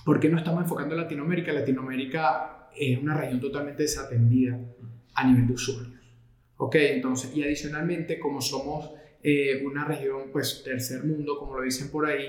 ¿por 0.03 0.19
qué 0.19 0.27
no 0.29 0.37
estamos 0.37 0.61
enfocando 0.61 0.93
en 0.93 1.01
Latinoamérica? 1.01 1.53
Latinoamérica 1.53 2.69
es 2.75 2.99
una 2.99 3.15
región 3.15 3.39
totalmente 3.39 3.83
desatendida 3.83 4.59
a 5.15 5.25
nivel 5.25 5.47
de 5.47 5.53
usuarios. 5.53 5.95
¿Ok? 6.57 6.75
Entonces, 6.75 7.35
y 7.35 7.43
adicionalmente, 7.43 8.19
como 8.19 8.41
somos 8.41 8.91
eh, 9.23 9.63
una 9.65 9.85
región, 9.85 10.23
pues, 10.33 10.63
tercer 10.63 11.05
mundo, 11.05 11.37
como 11.39 11.55
lo 11.55 11.63
dicen 11.63 11.89
por 11.89 12.05
ahí. 12.05 12.25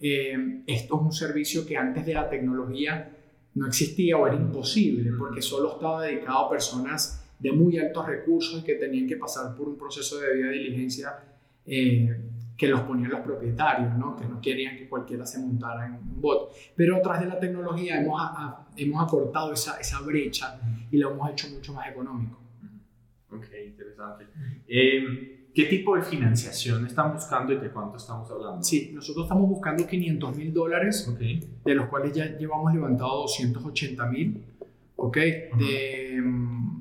Eh, 0.00 0.62
esto 0.66 0.96
es 0.96 1.02
un 1.02 1.12
servicio 1.12 1.66
que 1.66 1.76
antes 1.76 2.06
de 2.06 2.14
la 2.14 2.28
tecnología 2.28 3.16
no 3.54 3.66
existía 3.66 4.16
o 4.16 4.26
era 4.26 4.36
imposible, 4.36 5.10
porque 5.18 5.42
solo 5.42 5.74
estaba 5.74 6.06
dedicado 6.06 6.46
a 6.46 6.50
personas 6.50 7.22
de 7.38 7.52
muy 7.52 7.76
altos 7.78 8.06
recursos 8.06 8.62
y 8.62 8.64
que 8.64 8.76
tenían 8.76 9.06
que 9.06 9.16
pasar 9.16 9.54
por 9.54 9.68
un 9.68 9.76
proceso 9.76 10.18
de 10.18 10.28
debida 10.28 10.50
diligencia 10.50 11.18
eh, 11.66 12.31
que 12.56 12.68
los 12.68 12.80
ponían 12.82 13.10
los 13.10 13.20
propietarios, 13.20 13.96
¿no? 13.96 14.16
que 14.16 14.24
no 14.26 14.40
querían 14.40 14.76
que 14.76 14.88
cualquiera 14.88 15.26
se 15.26 15.38
montara 15.40 15.86
en 15.86 15.94
un 15.94 16.20
bot. 16.20 16.52
Pero 16.76 17.00
tras 17.02 17.20
de 17.20 17.26
la 17.26 17.38
tecnología 17.38 18.00
hemos, 18.00 18.20
hemos 18.76 19.02
acortado 19.02 19.52
esa, 19.52 19.80
esa 19.80 20.00
brecha 20.00 20.60
y 20.90 20.98
lo 20.98 21.12
hemos 21.12 21.30
hecho 21.30 21.48
mucho 21.48 21.72
más 21.72 21.88
económico. 21.88 22.40
Ok, 23.30 23.46
interesante. 23.66 24.26
Eh, 24.68 25.42
¿Qué 25.54 25.64
tipo 25.64 25.96
de 25.96 26.02
financiación 26.02 26.86
están 26.86 27.12
buscando 27.12 27.52
y 27.52 27.58
de 27.58 27.70
cuánto 27.70 27.98
estamos 27.98 28.30
hablando? 28.30 28.62
Sí, 28.62 28.90
nosotros 28.94 29.26
estamos 29.26 29.48
buscando 29.48 29.86
500 29.86 30.36
mil 30.36 30.52
dólares, 30.52 31.06
de 31.18 31.74
los 31.74 31.88
cuales 31.88 32.14
ya 32.14 32.38
llevamos 32.38 32.72
levantado 32.72 33.22
280 33.22 34.06
mil, 34.06 34.46
¿ok? 34.96 35.16
de, 35.16 36.22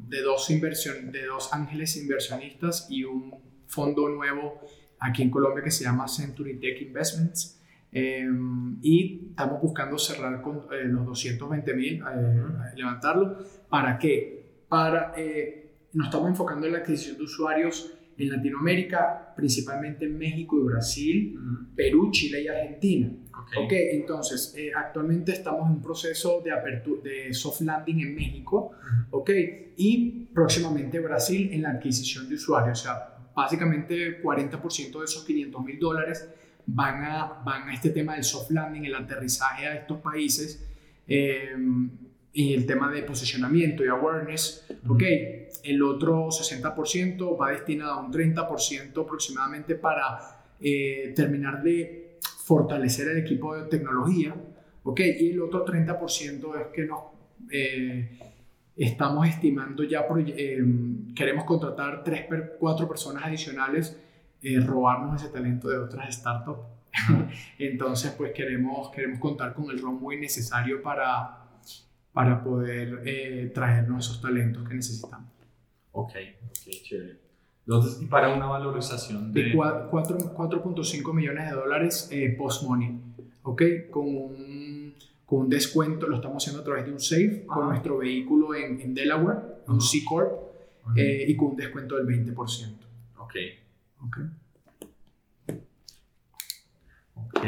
de, 0.08 0.22
dos 0.22 0.50
inversión, 0.50 1.12
de 1.12 1.26
dos 1.26 1.52
ángeles 1.52 1.98
inversionistas 1.98 2.88
y 2.90 3.04
un 3.04 3.36
fondo 3.68 4.08
nuevo 4.08 4.62
aquí 5.02 5.24
en 5.24 5.30
Colombia 5.30 5.64
que 5.64 5.72
se 5.72 5.84
llama 5.84 6.08
Century 6.08 6.60
Tech 6.60 6.82
Investments. 6.82 7.60
Em, 7.92 8.78
y 8.82 9.28
estamos 9.32 9.62
buscando 9.62 9.98
cerrar 9.98 10.42
con 10.42 10.60
eh, 10.72 10.86
los 10.86 11.06
220 11.06 11.74
mil, 11.74 12.02
eh, 12.02 12.42
levantarlo. 12.76 13.38
¿Para 13.70 14.00
qué? 14.00 14.64
Para, 14.70 15.14
eh, 15.18 15.72
nos 15.94 16.08
estamos 16.08 16.30
enfocando 16.30 16.68
en 16.68 16.74
la 16.74 16.80
adquisición 16.80 17.18
de 17.18 17.24
usuarios 17.24 17.92
en 18.18 18.30
Latinoamérica, 18.30 19.34
principalmente 19.36 20.06
en 20.06 20.18
México 20.18 20.58
y 20.60 20.64
Brasil, 20.64 21.40
Perú, 21.76 22.12
Chile 22.12 22.44
y 22.44 22.48
Argentina. 22.48 23.12
Ok, 23.58 23.74
entonces 23.74 24.54
eh, 24.58 24.72
actualmente 24.74 25.34
estamos 25.34 25.68
en 25.68 25.76
un 25.76 25.82
proceso 25.82 26.42
de, 26.44 26.52
apertura, 26.52 27.02
de 27.04 27.34
soft 27.34 27.62
landing 27.62 28.00
en 28.00 28.16
México, 28.16 28.72
ok, 29.10 29.30
y 29.76 30.28
próximamente 30.34 31.00
Brasil 31.00 31.50
en 31.52 31.64
la 31.64 31.72
adquisición 31.72 32.30
de 32.30 32.36
usuarios. 32.36 32.80
O 32.80 32.84
sea, 32.84 33.11
básicamente 33.36 34.22
40% 34.22 35.00
de 35.00 35.06
esos 35.06 35.24
500 35.24 35.64
mil 35.64 35.80
dólares 35.80 36.30
van 36.66 37.04
a, 37.04 37.42
van 37.44 37.70
a 37.70 37.74
este 37.74 37.90
tema 37.90 38.16
del 38.16 38.24
soft 38.24 38.52
landing, 38.52 38.86
el 38.86 38.96
aterrizaje 38.96 39.68
a 39.68 39.76
estos 39.76 40.00
países. 40.00 40.68
Eh, 41.08 41.56
y 42.34 42.54
el 42.54 42.66
tema 42.66 42.90
de 42.92 43.04
posicionamiento 43.04 43.84
y 43.84 43.90
awareness, 43.90 44.66
ok, 44.88 45.04
el 45.64 45.84
otro 45.84 46.28
60% 46.28 47.40
va 47.40 47.52
destinado 47.52 47.94
a 47.94 48.06
un 48.06 48.12
30% 48.12 49.04
aproximadamente 49.04 49.76
para 49.76 50.46
eh, 50.60 51.12
terminar 51.16 51.62
de 51.62 52.20
fortalecer 52.46 53.10
el 53.10 53.18
equipo 53.18 53.56
de 53.56 53.68
tecnología, 53.68 54.34
ok, 54.84 55.00
y 55.20 55.32
el 55.32 55.42
otro 55.42 55.66
30% 55.66 56.62
es 56.62 56.68
que 56.74 56.86
nos 56.86 57.00
eh, 57.52 58.18
estamos 58.76 59.28
estimando 59.28 59.84
ya, 59.84 60.06
eh, 60.18 60.64
queremos 61.16 61.46
contratar 61.46 62.04
3, 62.04 62.26
4 62.60 62.88
personas 62.88 63.26
adicionales, 63.26 64.00
robarnos 64.66 65.22
ese 65.22 65.32
talento 65.32 65.70
de 65.70 65.78
otras 65.78 66.16
startups. 66.16 66.62
Entonces, 67.60 68.12
pues 68.18 68.34
queremos, 68.34 68.90
queremos 68.92 69.20
contar 69.20 69.54
con 69.54 69.70
el 69.70 69.82
muy 69.82 70.18
necesario 70.18 70.82
para 70.82 71.42
para 72.14 72.44
poder 72.44 73.04
eh, 73.06 73.52
traernos 73.54 74.06
esos 74.06 74.22
talentos 74.22 74.68
que 74.68 74.76
necesitamos. 74.76 75.30
Ok, 75.92 76.12
ok, 76.46 76.74
chévere. 76.84 77.20
Entonces, 77.66 78.02
y 78.02 78.06
para 78.08 78.34
una 78.34 78.48
valorización 78.48 79.32
de... 79.32 79.54
4.5 79.54 81.14
millones 81.14 81.50
de 81.50 81.56
dólares 81.56 82.10
eh, 82.12 82.36
post-money, 82.38 83.00
¿ok? 83.44 83.62
Con 83.90 84.08
un, 84.08 84.81
con 85.32 85.44
un 85.44 85.50
descuento, 85.50 86.08
lo 86.08 86.18
estamos 86.18 86.44
haciendo 86.44 86.62
a 86.62 86.66
través 86.66 86.86
de 86.86 86.92
un 86.92 87.00
SAFE, 87.00 87.46
con 87.46 87.70
nuestro 87.70 88.00
vehículo 88.00 88.54
en, 88.54 88.82
en 88.82 88.94
Delaware, 88.94 89.40
un 89.66 89.80
C 89.80 90.00
Corp, 90.06 90.30
eh, 90.98 91.24
y 91.26 91.38
con 91.38 91.52
un 91.52 91.56
descuento 91.56 91.96
del 91.96 92.06
20%. 92.06 92.36
Ok. 93.18 93.36
Ok. 94.02 94.18
Ok. 97.16 97.46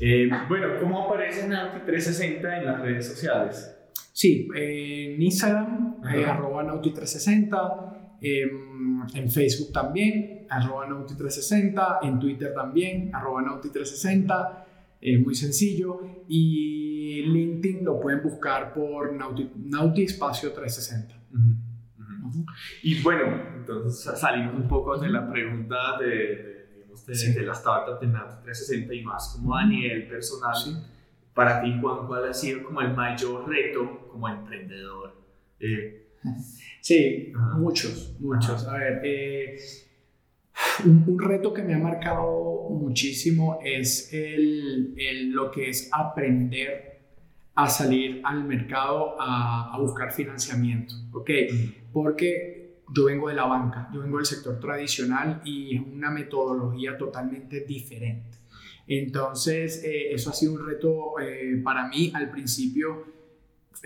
Eh, 0.00 0.28
bueno, 0.48 0.66
¿cómo 0.80 1.04
aparece 1.04 1.46
Nauti 1.46 1.86
360 1.86 2.58
en 2.58 2.66
las 2.66 2.80
redes 2.80 3.06
sociales? 3.06 3.76
Sí, 4.12 4.48
en 4.52 5.22
Instagram, 5.22 5.98
eh, 6.12 6.24
arroba 6.24 6.64
Nauti360, 6.64 8.16
em, 8.22 9.06
en 9.14 9.30
Facebook 9.30 9.72
también, 9.72 10.48
arroba 10.50 10.88
Nauti360, 10.88 11.98
en 12.02 12.18
Twitter 12.18 12.52
también, 12.52 13.14
arroba 13.14 13.40
Nauti360, 13.40 14.63
es 15.04 15.20
muy 15.20 15.34
sencillo. 15.34 16.00
Y 16.26 17.22
LinkedIn 17.22 17.84
lo 17.84 18.00
pueden 18.00 18.22
buscar 18.22 18.72
por 18.72 19.12
Nauti, 19.12 19.50
Nauti 19.56 20.02
Espacio 20.04 20.52
360. 20.52 21.14
Y 22.82 23.02
bueno, 23.02 23.24
entonces 23.56 24.18
salimos 24.18 24.54
un 24.54 24.66
poco 24.66 24.96
de 24.98 25.10
la 25.10 25.30
pregunta 25.30 25.98
de, 26.00 26.86
de, 27.06 27.32
de, 27.34 27.42
la 27.42 27.52
startup 27.52 28.00
de 28.00 28.06
Nauti 28.06 28.42
360 28.44 28.94
y 28.94 29.02
más 29.02 29.36
como 29.36 29.54
a 29.54 29.66
nivel 29.66 30.08
personal. 30.08 30.54
Para 31.34 31.60
ti, 31.60 31.76
Juan, 31.80 32.06
¿cuál 32.06 32.28
ha 32.28 32.32
sido 32.32 32.62
como 32.62 32.80
el 32.80 32.94
mayor 32.94 33.48
reto 33.48 34.08
como 34.08 34.28
emprendedor? 34.28 35.20
Eh, 35.60 36.12
sí, 36.80 37.32
muchos, 37.56 38.16
muchos. 38.20 38.66
A 38.66 38.78
ver, 38.78 39.00
eh, 39.04 39.58
un, 40.84 41.18
reto 41.18 41.52
que 41.52 41.62
me 41.62 41.74
ha 41.74 41.78
marcado 41.78 42.68
muchísimo 42.70 43.58
es 43.64 44.12
el, 44.12 45.30
lo 45.30 45.50
que 45.50 45.70
es 45.70 45.88
aprender 45.92 47.00
a 47.54 47.68
salir 47.68 48.20
al 48.24 48.44
mercado 48.44 49.16
a, 49.18 49.76
buscar 49.78 50.12
financiamiento, 50.12 50.94
¿ok? 51.12 51.30
Porque 51.92 52.82
yo 52.94 53.04
vengo 53.04 53.28
de 53.28 53.34
la 53.34 53.44
banca, 53.44 53.88
yo 53.92 54.00
vengo 54.00 54.16
del 54.16 54.26
sector 54.26 54.58
tradicional 54.58 55.40
y 55.44 55.76
es 55.76 55.82
una 55.82 56.10
metodología 56.10 56.96
totalmente 56.96 57.60
diferente. 57.60 58.38
Entonces, 58.86 59.82
eh, 59.84 60.12
eso 60.12 60.30
ha 60.30 60.32
sido 60.32 60.54
un 60.54 60.66
reto 60.66 61.18
eh, 61.20 61.60
para 61.62 61.88
mí 61.88 62.12
al 62.14 62.30
principio 62.30 63.13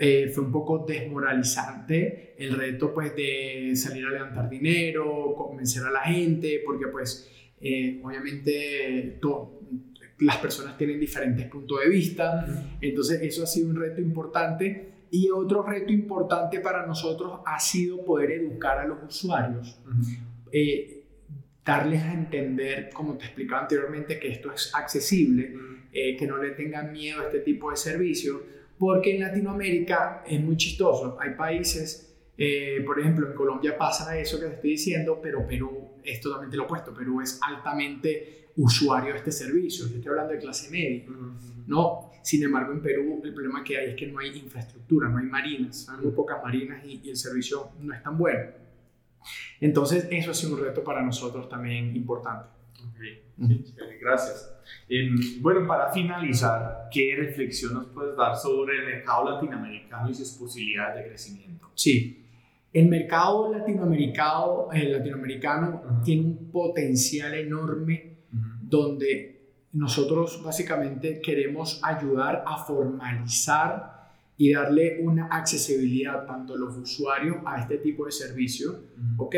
eh, 0.01 0.31
fue 0.33 0.45
un 0.45 0.51
poco 0.53 0.85
desmoralizante 0.87 2.33
el 2.37 2.55
reto 2.55 2.93
pues 2.93 3.13
de 3.17 3.73
salir 3.75 4.05
a 4.05 4.11
levantar 4.11 4.49
dinero, 4.49 5.35
convencer 5.35 5.83
a 5.83 5.91
la 5.91 5.99
gente, 5.99 6.61
porque 6.65 6.87
pues 6.87 7.29
eh, 7.59 7.99
obviamente 8.01 9.19
las 10.19 10.37
personas 10.37 10.77
tienen 10.77 11.01
diferentes 11.01 11.45
puntos 11.47 11.81
de 11.81 11.89
vista, 11.89 12.45
entonces 12.79 13.21
eso 13.23 13.43
ha 13.43 13.45
sido 13.45 13.71
un 13.71 13.75
reto 13.75 13.99
importante. 13.99 14.93
Y 15.11 15.31
otro 15.31 15.63
reto 15.63 15.91
importante 15.91 16.61
para 16.61 16.85
nosotros 16.85 17.41
ha 17.45 17.59
sido 17.59 18.05
poder 18.05 18.31
educar 18.31 18.77
a 18.77 18.85
los 18.85 18.99
usuarios, 19.03 19.81
eh, 20.53 21.03
darles 21.65 22.03
a 22.03 22.13
entender, 22.13 22.89
como 22.93 23.17
te 23.17 23.25
explicaba 23.25 23.63
anteriormente, 23.63 24.17
que 24.17 24.29
esto 24.29 24.53
es 24.53 24.71
accesible, 24.73 25.53
que 25.91 26.25
no 26.25 26.37
le 26.37 26.51
tengan 26.51 26.93
miedo 26.93 27.21
a 27.21 27.25
este 27.25 27.39
tipo 27.39 27.71
de 27.71 27.75
servicios 27.75 28.39
porque 28.79 29.15
en 29.15 29.21
Latinoamérica 29.21 30.23
es 30.25 30.41
muy 30.41 30.55
chistoso. 30.55 31.17
Hay 31.19 31.31
países, 31.35 32.17
eh, 32.37 32.81
por 32.85 32.97
ejemplo, 32.97 33.27
en 33.29 33.35
Colombia 33.35 33.77
pasa 33.77 34.17
eso 34.17 34.39
que 34.39 34.45
te 34.45 34.53
estoy 34.55 34.69
diciendo, 34.71 35.19
pero 35.21 35.45
Perú 35.45 35.89
es 36.01 36.21
totalmente 36.21 36.55
lo 36.55 36.63
opuesto. 36.63 36.93
Perú 36.93 37.19
es 37.21 37.39
altamente 37.45 38.51
usuario 38.55 39.11
de 39.11 39.19
este 39.19 39.33
servicio. 39.33 39.85
Yo 39.89 39.97
estoy 39.97 40.09
hablando 40.09 40.31
de 40.31 40.39
clase 40.39 40.71
media, 40.71 41.05
¿no? 41.67 42.09
Sin 42.23 42.41
embargo, 42.41 42.71
en 42.71 42.81
Perú 42.81 43.21
el 43.21 43.33
problema 43.33 43.63
que 43.65 43.77
hay 43.77 43.89
es 43.89 43.95
que 43.95 44.07
no 44.07 44.19
hay 44.19 44.29
infraestructura, 44.37 45.09
no 45.09 45.17
hay 45.17 45.25
marinas, 45.25 45.89
hay 45.89 46.05
muy 46.05 46.13
pocas 46.13 46.41
marinas 46.41 46.83
y, 46.85 47.09
el 47.09 47.17
servicio 47.17 47.71
no 47.81 47.93
es 47.93 48.01
tan 48.01 48.17
bueno. 48.17 48.49
Entonces, 49.59 50.07
eso 50.09 50.31
ha 50.31 50.33
sido 50.33 50.55
un 50.55 50.61
reto 50.61 50.85
para 50.85 51.01
nosotros 51.01 51.49
también 51.49 51.93
importante. 51.97 52.47
gracias 53.99 54.58
bueno, 55.41 55.67
para 55.67 55.91
finalizar, 55.91 56.87
¿qué 56.91 57.15
reflexión 57.17 57.73
nos 57.73 57.85
puedes 57.87 58.15
dar 58.15 58.35
sobre 58.35 58.77
el 58.77 58.85
mercado 58.85 59.29
latinoamericano 59.31 60.09
y 60.09 60.13
sus 60.13 60.29
posibilidades 60.31 61.03
de 61.03 61.09
crecimiento? 61.09 61.71
Sí, 61.75 62.25
el 62.71 62.87
mercado 62.87 63.51
latinoamericano, 63.51 64.67
el 64.71 64.91
latinoamericano 64.91 66.01
tiene 66.03 66.23
un 66.23 66.51
potencial 66.51 67.33
enorme 67.33 68.17
donde 68.61 69.39
nosotros 69.73 70.41
básicamente 70.43 71.19
queremos 71.21 71.79
ayudar 71.83 72.43
a 72.45 72.63
formalizar 72.63 73.99
y 74.37 74.53
darle 74.53 74.99
una 75.01 75.27
accesibilidad 75.27 76.25
tanto 76.25 76.53
a 76.53 76.57
los 76.57 76.77
usuarios 76.77 77.37
a 77.45 77.59
este 77.59 77.77
tipo 77.79 78.05
de 78.05 78.11
servicio, 78.11 78.83
¿ok? 79.17 79.35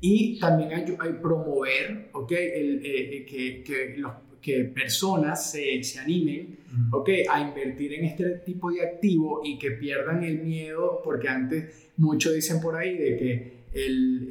Y 0.00 0.38
también 0.40 0.72
hay, 0.72 0.96
hay 0.98 1.12
promover, 1.20 2.08
¿ok? 2.12 2.32
El, 2.32 2.84
eh, 2.84 3.16
eh, 3.16 3.26
que, 3.26 3.62
que 3.62 3.94
los 3.98 4.12
que 4.40 4.64
personas 4.64 5.50
se, 5.50 5.82
se 5.82 5.98
animen 5.98 6.58
okay, 6.92 7.24
a 7.30 7.40
invertir 7.40 7.94
en 7.94 8.04
este 8.04 8.38
tipo 8.38 8.70
de 8.70 8.82
activo 8.82 9.42
y 9.44 9.58
que 9.58 9.72
pierdan 9.72 10.24
el 10.24 10.40
miedo, 10.40 11.00
porque 11.04 11.28
antes 11.28 11.90
muchos 11.96 12.34
dicen 12.34 12.60
por 12.60 12.76
ahí 12.76 12.96
de 12.96 13.16
que 13.16 13.60
el, 13.72 14.28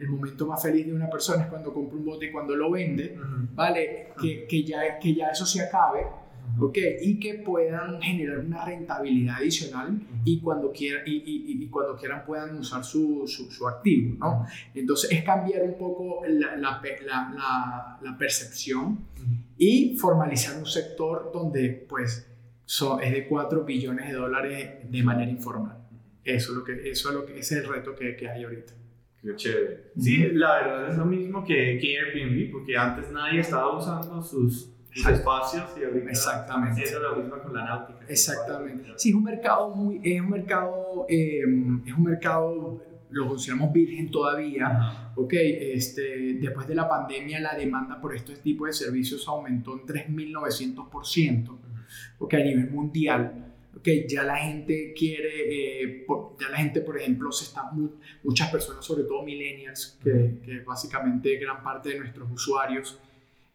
el, 0.00 0.08
momento 0.08 0.46
más 0.46 0.62
feliz 0.62 0.86
de 0.86 0.94
una 0.94 1.10
persona 1.10 1.44
es 1.44 1.48
cuando 1.48 1.74
compra 1.74 1.98
un 1.98 2.04
bote 2.04 2.26
y 2.26 2.30
cuando 2.30 2.56
lo 2.56 2.70
vende, 2.70 3.16
¿vale? 3.54 4.08
Que, 4.20 4.46
que, 4.46 4.62
ya, 4.64 4.98
que 4.98 5.14
ya 5.14 5.28
eso 5.28 5.44
se 5.44 5.60
acabe 5.60 6.06
y 7.00 7.20
que 7.20 7.34
puedan 7.34 8.00
generar 8.00 8.38
una 8.38 8.64
rentabilidad 8.64 9.36
adicional 9.36 10.00
y 10.24 10.40
cuando, 10.40 10.72
quiera, 10.72 11.02
y, 11.06 11.16
y, 11.16 11.62
y, 11.62 11.68
cuando 11.68 11.96
quieran 11.96 12.24
puedan 12.24 12.58
usar 12.58 12.84
su, 12.84 13.24
su, 13.26 13.68
activo, 13.68 14.16
¿no? 14.18 14.46
Entonces 14.74 15.12
es 15.12 15.22
cambiar 15.22 15.62
un 15.62 15.78
poco 15.78 16.22
la, 16.26 16.56
la, 16.56 16.82
la, 17.06 17.98
la 18.02 18.18
percepción 18.18 18.98
y 19.56 19.96
formalizar 19.96 20.58
un 20.58 20.66
sector 20.66 21.30
donde 21.32 21.86
pues 21.88 22.28
es 23.02 23.12
de 23.12 23.26
4 23.26 23.64
billones 23.64 24.08
de 24.08 24.14
dólares 24.14 24.70
de 24.90 25.02
manera 25.02 25.30
informal. 25.30 25.78
Eso 26.22 26.52
es, 26.52 26.58
lo 26.58 26.64
que, 26.64 26.90
eso 26.90 27.08
es, 27.08 27.14
lo 27.14 27.24
que, 27.24 27.38
es 27.38 27.52
el 27.52 27.66
reto 27.66 27.94
que, 27.94 28.14
que 28.14 28.28
hay 28.28 28.44
ahorita. 28.44 28.74
Qué 29.22 29.34
chévere. 29.34 29.92
Sí, 29.98 30.28
la 30.32 30.56
verdad 30.56 30.90
es 30.90 30.98
lo 30.98 31.06
mismo 31.06 31.44
que, 31.44 31.78
que 31.80 31.98
Airbnb, 31.98 32.52
porque 32.52 32.76
antes 32.76 33.10
nadie 33.10 33.40
estaba 33.40 33.76
usando 33.76 34.22
sus 34.22 34.70
espacios 34.94 35.64
y 35.78 35.84
ahorita 35.84 36.10
Exactamente. 36.10 36.82
es 36.82 36.92
lo 36.92 37.16
mismo 37.16 37.38
con 37.42 37.54
la 37.54 37.64
náutica. 37.64 38.00
Exactamente. 38.08 38.92
Sí, 38.96 39.10
es 39.10 39.14
un 39.14 39.24
mercado 39.24 39.74
muy, 39.74 40.00
es 40.02 40.20
un 40.20 40.30
mercado, 40.30 41.06
em, 41.08 41.82
es 41.86 41.94
un 41.94 42.04
mercado, 42.04 42.82
lo 43.10 43.28
consideramos 43.28 43.72
virgen 43.72 44.10
todavía, 44.10 45.10
ok, 45.14 45.32
este, 45.32 46.34
después 46.34 46.66
de 46.66 46.74
la 46.74 46.88
pandemia 46.88 47.40
la 47.40 47.54
demanda 47.54 48.00
por 48.00 48.14
estos 48.14 48.40
tipos 48.40 48.68
de 48.68 48.72
servicios 48.72 49.26
aumentó 49.28 49.74
en 49.74 49.86
3.900%, 49.86 51.58
ok, 52.18 52.34
a 52.34 52.38
nivel 52.38 52.70
mundial. 52.70 53.44
Okay, 53.78 54.08
ya 54.08 54.24
la 54.24 54.36
gente 54.36 54.92
quiere, 54.92 55.84
eh, 55.84 56.04
ya 56.40 56.48
la 56.48 56.56
gente, 56.56 56.80
por 56.80 56.98
ejemplo, 56.98 57.30
se 57.30 57.44
está, 57.44 57.70
muchas 58.24 58.50
personas, 58.50 58.84
sobre 58.84 59.04
todo 59.04 59.22
millennials, 59.22 59.96
que, 60.02 60.40
que 60.44 60.60
básicamente 60.62 61.36
gran 61.36 61.62
parte 61.62 61.90
de 61.90 62.00
nuestros 62.00 62.28
usuarios, 62.28 62.98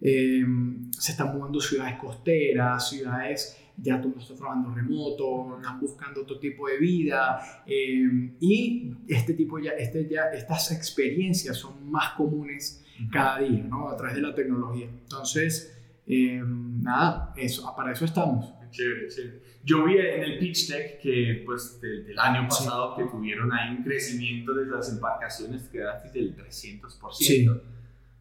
Em, 0.06 0.92
se 0.92 1.14
están 1.14 1.34
mudando 1.34 1.62
ciudades 1.62 1.98
costeras, 1.98 2.90
ciudades 2.90 3.58
ya 3.78 4.02
tú 4.02 4.10
no 4.10 4.22
estás 4.22 4.38
trabajando 4.38 4.74
remoto, 4.74 5.58
están 5.58 5.80
buscando 5.80 6.22
otro 6.22 6.40
tipo 6.40 6.68
de 6.68 6.78
vida 6.78 7.64
em, 7.66 8.36
y 8.40 8.94
este 9.08 9.34
tipo 9.34 9.60
ya, 9.60 9.72
este 9.72 10.08
ya, 10.08 10.26
estas 10.34 10.72
experiencias 10.72 11.58
son 11.58 11.90
más 11.90 12.14
comunes 12.14 12.84
cada 13.12 13.40
día, 13.40 13.64
¿no? 13.64 13.90
A 13.90 13.96
través 13.98 14.16
de 14.16 14.22
la 14.22 14.36
tecnología. 14.36 14.88
Entonces, 14.88 15.74
em, 16.06 16.82
nada, 16.84 17.34
eso, 17.38 17.74
para 17.76 17.94
eso 17.94 18.06
estamos. 18.06 18.54
Chévere, 18.72 19.08
chévere. 19.08 19.42
Yo 19.64 19.86
vi 19.86 19.98
en 19.98 20.24
el 20.24 20.40
pitch 20.40 20.68
deck 20.68 21.00
que 21.00 21.44
pues 21.46 21.80
del, 21.80 22.20
año 22.20 22.48
pasado 22.50 22.96
que 22.98 23.06
tuvieron 23.06 23.54
ahí 23.54 23.78
un 23.78 23.84
crecimiento 23.84 24.54
de 24.54 24.66
las 24.66 24.92
embarcaciones 24.92 25.64
que 25.70 25.78
era 25.78 26.02
del 26.14 26.36
300%. 26.36 26.90
Sí. 27.14 27.48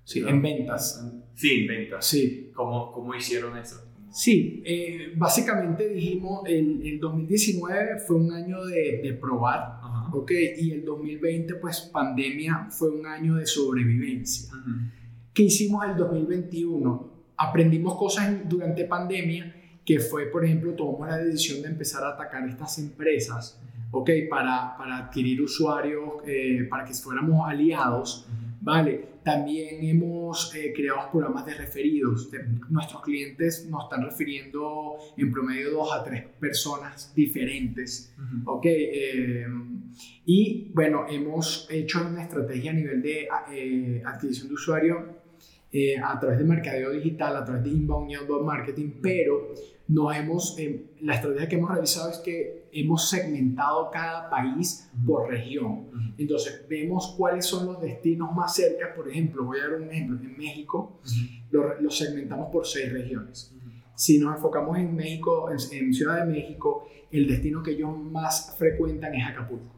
Sí, 0.04 0.20
en 0.26 0.42
ventas. 0.42 1.04
Sí, 1.34 1.62
en 1.62 1.66
ventas. 1.66 2.06
Sí. 2.06 2.50
¿Cómo, 2.54 2.92
cómo 2.92 3.14
hicieron 3.14 3.56
eso? 3.56 3.82
Sí, 4.12 4.62
eh, 4.66 5.14
básicamente 5.16 5.88
dijimos, 5.88 6.42
el, 6.46 6.86
el, 6.86 7.00
2019 7.00 7.98
fue 7.98 8.16
un 8.16 8.30
año 8.30 8.62
de, 8.66 9.00
de 9.02 9.14
probar, 9.14 9.80
¿ok? 10.12 10.30
Y 10.58 10.72
el 10.72 10.84
2020, 10.84 11.54
pues 11.54 11.80
pandemia, 11.80 12.68
fue 12.70 12.90
un 12.90 13.06
año 13.06 13.36
de 13.36 13.46
sobrevivencia. 13.46 14.52
¿Qué 15.32 15.44
hicimos 15.44 15.86
el 15.86 15.96
2021? 15.96 17.10
Aprendimos 17.38 17.96
cosas 17.96 18.46
durante 18.46 18.84
pandemia, 18.84 19.80
que 19.82 19.98
fue, 19.98 20.26
por 20.26 20.44
ejemplo, 20.44 20.74
tomamos 20.74 21.08
la 21.08 21.16
decisión 21.16 21.62
de 21.62 21.68
empezar 21.68 22.04
a 22.04 22.10
atacar 22.10 22.46
estas 22.46 22.78
empresas, 22.78 23.58
¿ok? 23.92 24.10
Para, 24.28 24.76
para 24.76 24.98
adquirir 24.98 25.40
usuarios, 25.40 26.04
eh, 26.26 26.66
para 26.68 26.84
que 26.84 26.92
fuéramos 26.92 27.48
aliados, 27.48 28.28
¿vale? 28.62 29.12
También 29.24 29.84
hemos 29.84 30.54
eh, 30.54 30.72
creado 30.74 31.10
programas 31.10 31.44
de 31.46 31.54
referidos. 31.54 32.30
nuestros 32.70 33.02
clientes 33.02 33.66
nos 33.68 33.84
están 33.84 34.04
refiriendo 34.04 34.96
en 35.16 35.30
promedio 35.30 35.70
dos 35.72 35.92
a 35.92 36.02
tres 36.02 36.24
personas 36.40 37.12
diferentes. 37.14 38.14
¿ok? 38.44 38.64
Eh, 38.64 39.46
y 40.24 40.70
bueno, 40.72 41.06
hemos 41.08 41.68
hecho 41.70 42.06
una 42.06 42.22
estrategia 42.22 42.70
a 42.70 42.74
nivel 42.74 43.02
de 43.02 43.28
eh, 43.52 44.02
adquisición 44.04 44.48
de 44.48 44.54
usuario 44.54 45.22
eh, 45.74 45.96
a 45.98 46.20
través 46.20 46.38
de 46.38 46.44
mercadeo 46.44 46.90
digital, 46.90 47.34
a 47.34 47.44
través 47.44 47.64
de 47.64 47.70
inbound 47.70 48.10
y 48.10 48.14
outbound 48.14 48.44
marketing, 48.44 48.90
pero 49.00 49.54
nos 49.92 50.16
hemos, 50.16 50.58
eh, 50.58 50.86
la 51.00 51.14
estrategia 51.14 51.48
que 51.48 51.56
hemos 51.56 51.70
realizado 51.70 52.10
es 52.10 52.18
que 52.18 52.68
hemos 52.72 53.08
segmentado 53.08 53.90
cada 53.90 54.30
país 54.30 54.90
por 55.04 55.28
región. 55.28 56.14
Entonces, 56.16 56.64
vemos 56.68 57.14
cuáles 57.16 57.46
son 57.46 57.66
los 57.66 57.80
destinos 57.80 58.34
más 58.34 58.54
cerca. 58.54 58.94
Por 58.94 59.10
ejemplo, 59.10 59.44
voy 59.44 59.58
a 59.58 59.68
dar 59.68 59.74
un 59.74 59.90
ejemplo. 59.90 60.18
En 60.18 60.36
México, 60.36 61.00
lo, 61.50 61.90
segmentamos 61.90 62.50
por 62.50 62.66
seis 62.66 62.92
regiones. 62.92 63.54
Si 63.94 64.18
nos 64.18 64.36
enfocamos 64.36 64.78
en 64.78 64.94
México, 64.94 65.50
en, 65.50 65.92
Ciudad 65.92 66.24
de 66.24 66.32
México, 66.32 66.88
el 67.10 67.28
destino 67.28 67.62
que 67.62 67.72
ellos 67.72 67.96
más 67.98 68.56
frecuentan 68.58 69.14
es 69.14 69.26
Acapulco. 69.26 69.76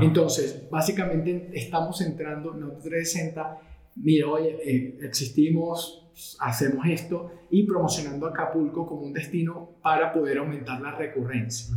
Entonces, 0.00 0.68
básicamente 0.70 1.50
estamos 1.54 2.00
entrando 2.02 2.54
en 2.54 2.78
360 2.78 3.60
mira, 4.02 4.28
oye, 4.28 4.56
eh, 4.64 4.98
existimos, 5.02 6.07
hacemos 6.40 6.86
esto 6.86 7.32
y 7.50 7.64
promocionando 7.64 8.26
Acapulco 8.26 8.86
como 8.86 9.02
un 9.02 9.12
destino 9.12 9.78
para 9.82 10.12
poder 10.12 10.38
aumentar 10.38 10.80
la 10.80 10.92
recurrencia. 10.96 11.76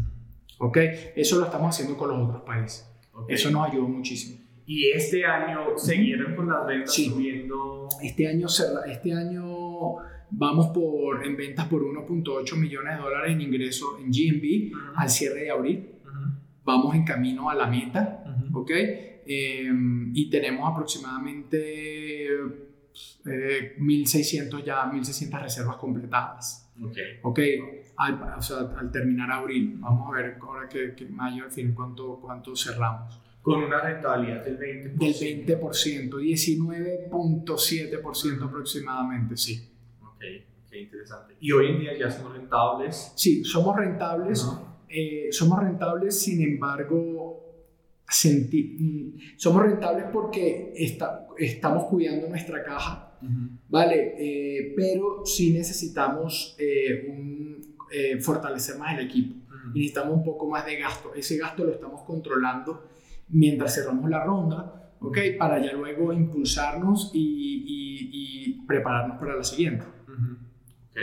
¿Ok? 0.58 0.78
Eso 1.16 1.40
lo 1.40 1.46
estamos 1.46 1.76
haciendo 1.76 1.98
con 1.98 2.10
los 2.10 2.28
otros 2.28 2.44
países. 2.44 2.88
Eso 3.28 3.52
nos 3.52 3.70
ayudó 3.70 3.88
muchísimo. 3.88 4.40
¿Y 4.66 4.92
este 4.92 5.26
año 5.26 5.78
siguieron 5.78 6.36
con 6.36 6.48
las 6.48 6.66
ventas 6.66 6.94
sí. 6.94 7.10
subiendo? 7.10 7.90
Este 8.02 8.28
año, 8.28 8.48
este 8.88 9.14
año 9.14 9.96
vamos 10.30 10.68
por, 10.68 11.26
en 11.26 11.36
ventas 11.36 11.68
por 11.68 11.82
1.8 11.84 12.56
millones 12.58 12.96
de 12.96 13.02
dólares 13.02 13.34
en 13.34 13.42
ingreso 13.42 13.98
en 14.00 14.12
GMB 14.12 14.96
al 14.96 15.10
cierre 15.10 15.42
de 15.42 15.52
abril. 15.52 15.88
Vamos 16.64 16.96
en 16.96 17.04
camino 17.04 17.50
a 17.50 17.56
la 17.56 17.68
meta. 17.68 18.24
¿Ok? 18.54 18.72
Em, 19.26 20.12
y 20.16 20.30
tenemos 20.30 20.70
aproximadamente 20.70 22.28
1.600 23.24 24.60
eh, 24.60 24.64
ya, 24.66 24.92
1.600 24.92 25.42
reservas 25.42 25.78
completadas. 25.78 26.70
Ok. 26.82 26.98
Ok, 27.24 27.40
al, 27.98 28.22
o 28.38 28.42
sea, 28.42 28.58
al 28.78 28.92
terminar 28.92 29.32
abril, 29.32 29.78
vamos 29.80 30.10
a 30.10 30.14
ver 30.16 30.38
ahora 30.42 30.68
que, 30.68 30.96
que 30.96 31.06
mayo, 31.06 31.44
al 31.44 31.52
fin, 31.52 31.74
cuánto, 31.74 32.20
cuánto 32.22 32.56
cerramos. 32.56 33.20
Con 33.42 33.64
una 33.64 33.82
rentabilidad 33.82 34.44
del 34.44 34.60
20%. 34.60 34.98
Del 34.98 35.14
20%, 35.14 36.12
19.7% 36.12 38.46
aproximadamente, 38.46 39.36
sí. 39.36 39.68
Ok, 40.04 40.22
qué 40.70 40.82
interesante. 40.82 41.36
¿Y 41.40 41.52
hoy 41.52 41.68
en 41.68 41.80
día 41.80 41.98
ya 41.98 42.12
somos 42.12 42.34
rentables? 42.34 43.14
Sí, 43.16 43.44
somos 43.44 43.76
rentables. 43.76 44.48
Eh, 44.90 45.30
somos 45.32 45.64
rentables, 45.64 46.22
sin 46.22 46.44
embargo, 46.44 47.41
sentir, 48.12 49.16
somos 49.38 49.64
rentables 49.64 50.06
porque 50.12 50.74
está, 50.76 51.28
estamos 51.38 51.86
cuidando 51.86 52.28
nuestra 52.28 52.62
caja, 52.62 53.14
¿vale? 53.70 54.16
Eh, 54.18 54.74
pero 54.76 55.26
sí 55.26 55.54
necesitamos 55.54 56.56
eh, 56.60 57.08
un, 57.10 57.76
eh, 57.92 58.20
fortalecer 58.20 58.78
más 58.78 58.98
el 58.98 59.06
equipo. 59.06 59.36
necesitamos 59.74 60.18
un 60.18 60.24
poco 60.26 60.50
más 60.50 60.66
de 60.66 60.76
gasto. 60.78 61.14
Ese 61.16 61.38
gasto 61.38 61.64
lo 61.64 61.72
estamos 61.72 62.02
controlando 62.02 62.90
mientras 63.30 63.76
cerramos 63.76 64.10
la 64.10 64.26
ronda, 64.26 64.92
¿ok? 65.00 65.18
Para 65.40 65.60
ya 65.60 65.72
luego 65.72 66.12
impulsarnos 66.12 67.12
y, 67.14 67.66
y, 67.68 68.66
prepararnos 68.68 69.18
para 69.18 69.36
la 69.36 69.44
siguiente. 69.44 69.86
Ok. 70.90 71.00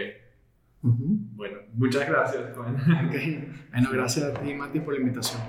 Bueno, 0.82 1.58
muchas 1.74 2.08
gracias, 2.08 2.56
okay. 2.56 3.48
Bueno, 3.70 3.90
gracias 3.92 4.24
a 4.24 4.40
ti, 4.40 4.54
Mati, 4.54 4.80
por 4.80 4.94
la 4.94 5.00
invitación. 5.00 5.40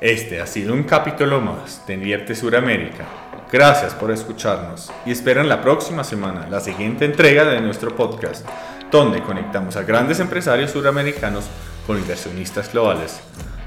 Este 0.00 0.40
ha 0.40 0.46
sido 0.46 0.74
un 0.74 0.82
capítulo 0.82 1.40
más 1.40 1.86
de 1.86 1.94
Invierte 1.94 2.34
Suramérica. 2.34 3.06
Gracias 3.50 3.94
por 3.94 4.10
escucharnos 4.10 4.92
y 5.06 5.12
esperan 5.12 5.48
la 5.48 5.62
próxima 5.62 6.04
semana 6.04 6.48
la 6.50 6.60
siguiente 6.60 7.04
entrega 7.04 7.44
de 7.44 7.60
nuestro 7.60 7.94
podcast, 7.94 8.46
donde 8.90 9.22
conectamos 9.22 9.76
a 9.76 9.84
grandes 9.84 10.20
empresarios 10.20 10.72
suramericanos 10.72 11.46
con 11.86 11.98
inversionistas 11.98 12.72
globales. 12.72 13.20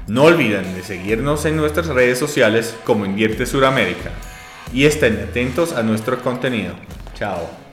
No 0.06 0.24
olviden 0.24 0.74
de 0.74 0.82
seguirnos 0.82 1.44
en 1.46 1.56
nuestras 1.56 1.86
redes 1.86 2.18
sociales 2.18 2.76
como 2.84 3.06
Invierte 3.06 3.46
Suramérica 3.46 4.10
y 4.72 4.84
estén 4.84 5.18
atentos 5.20 5.72
a 5.72 5.82
nuestro 5.82 6.20
contenido. 6.20 6.74
Chao. 7.14 7.69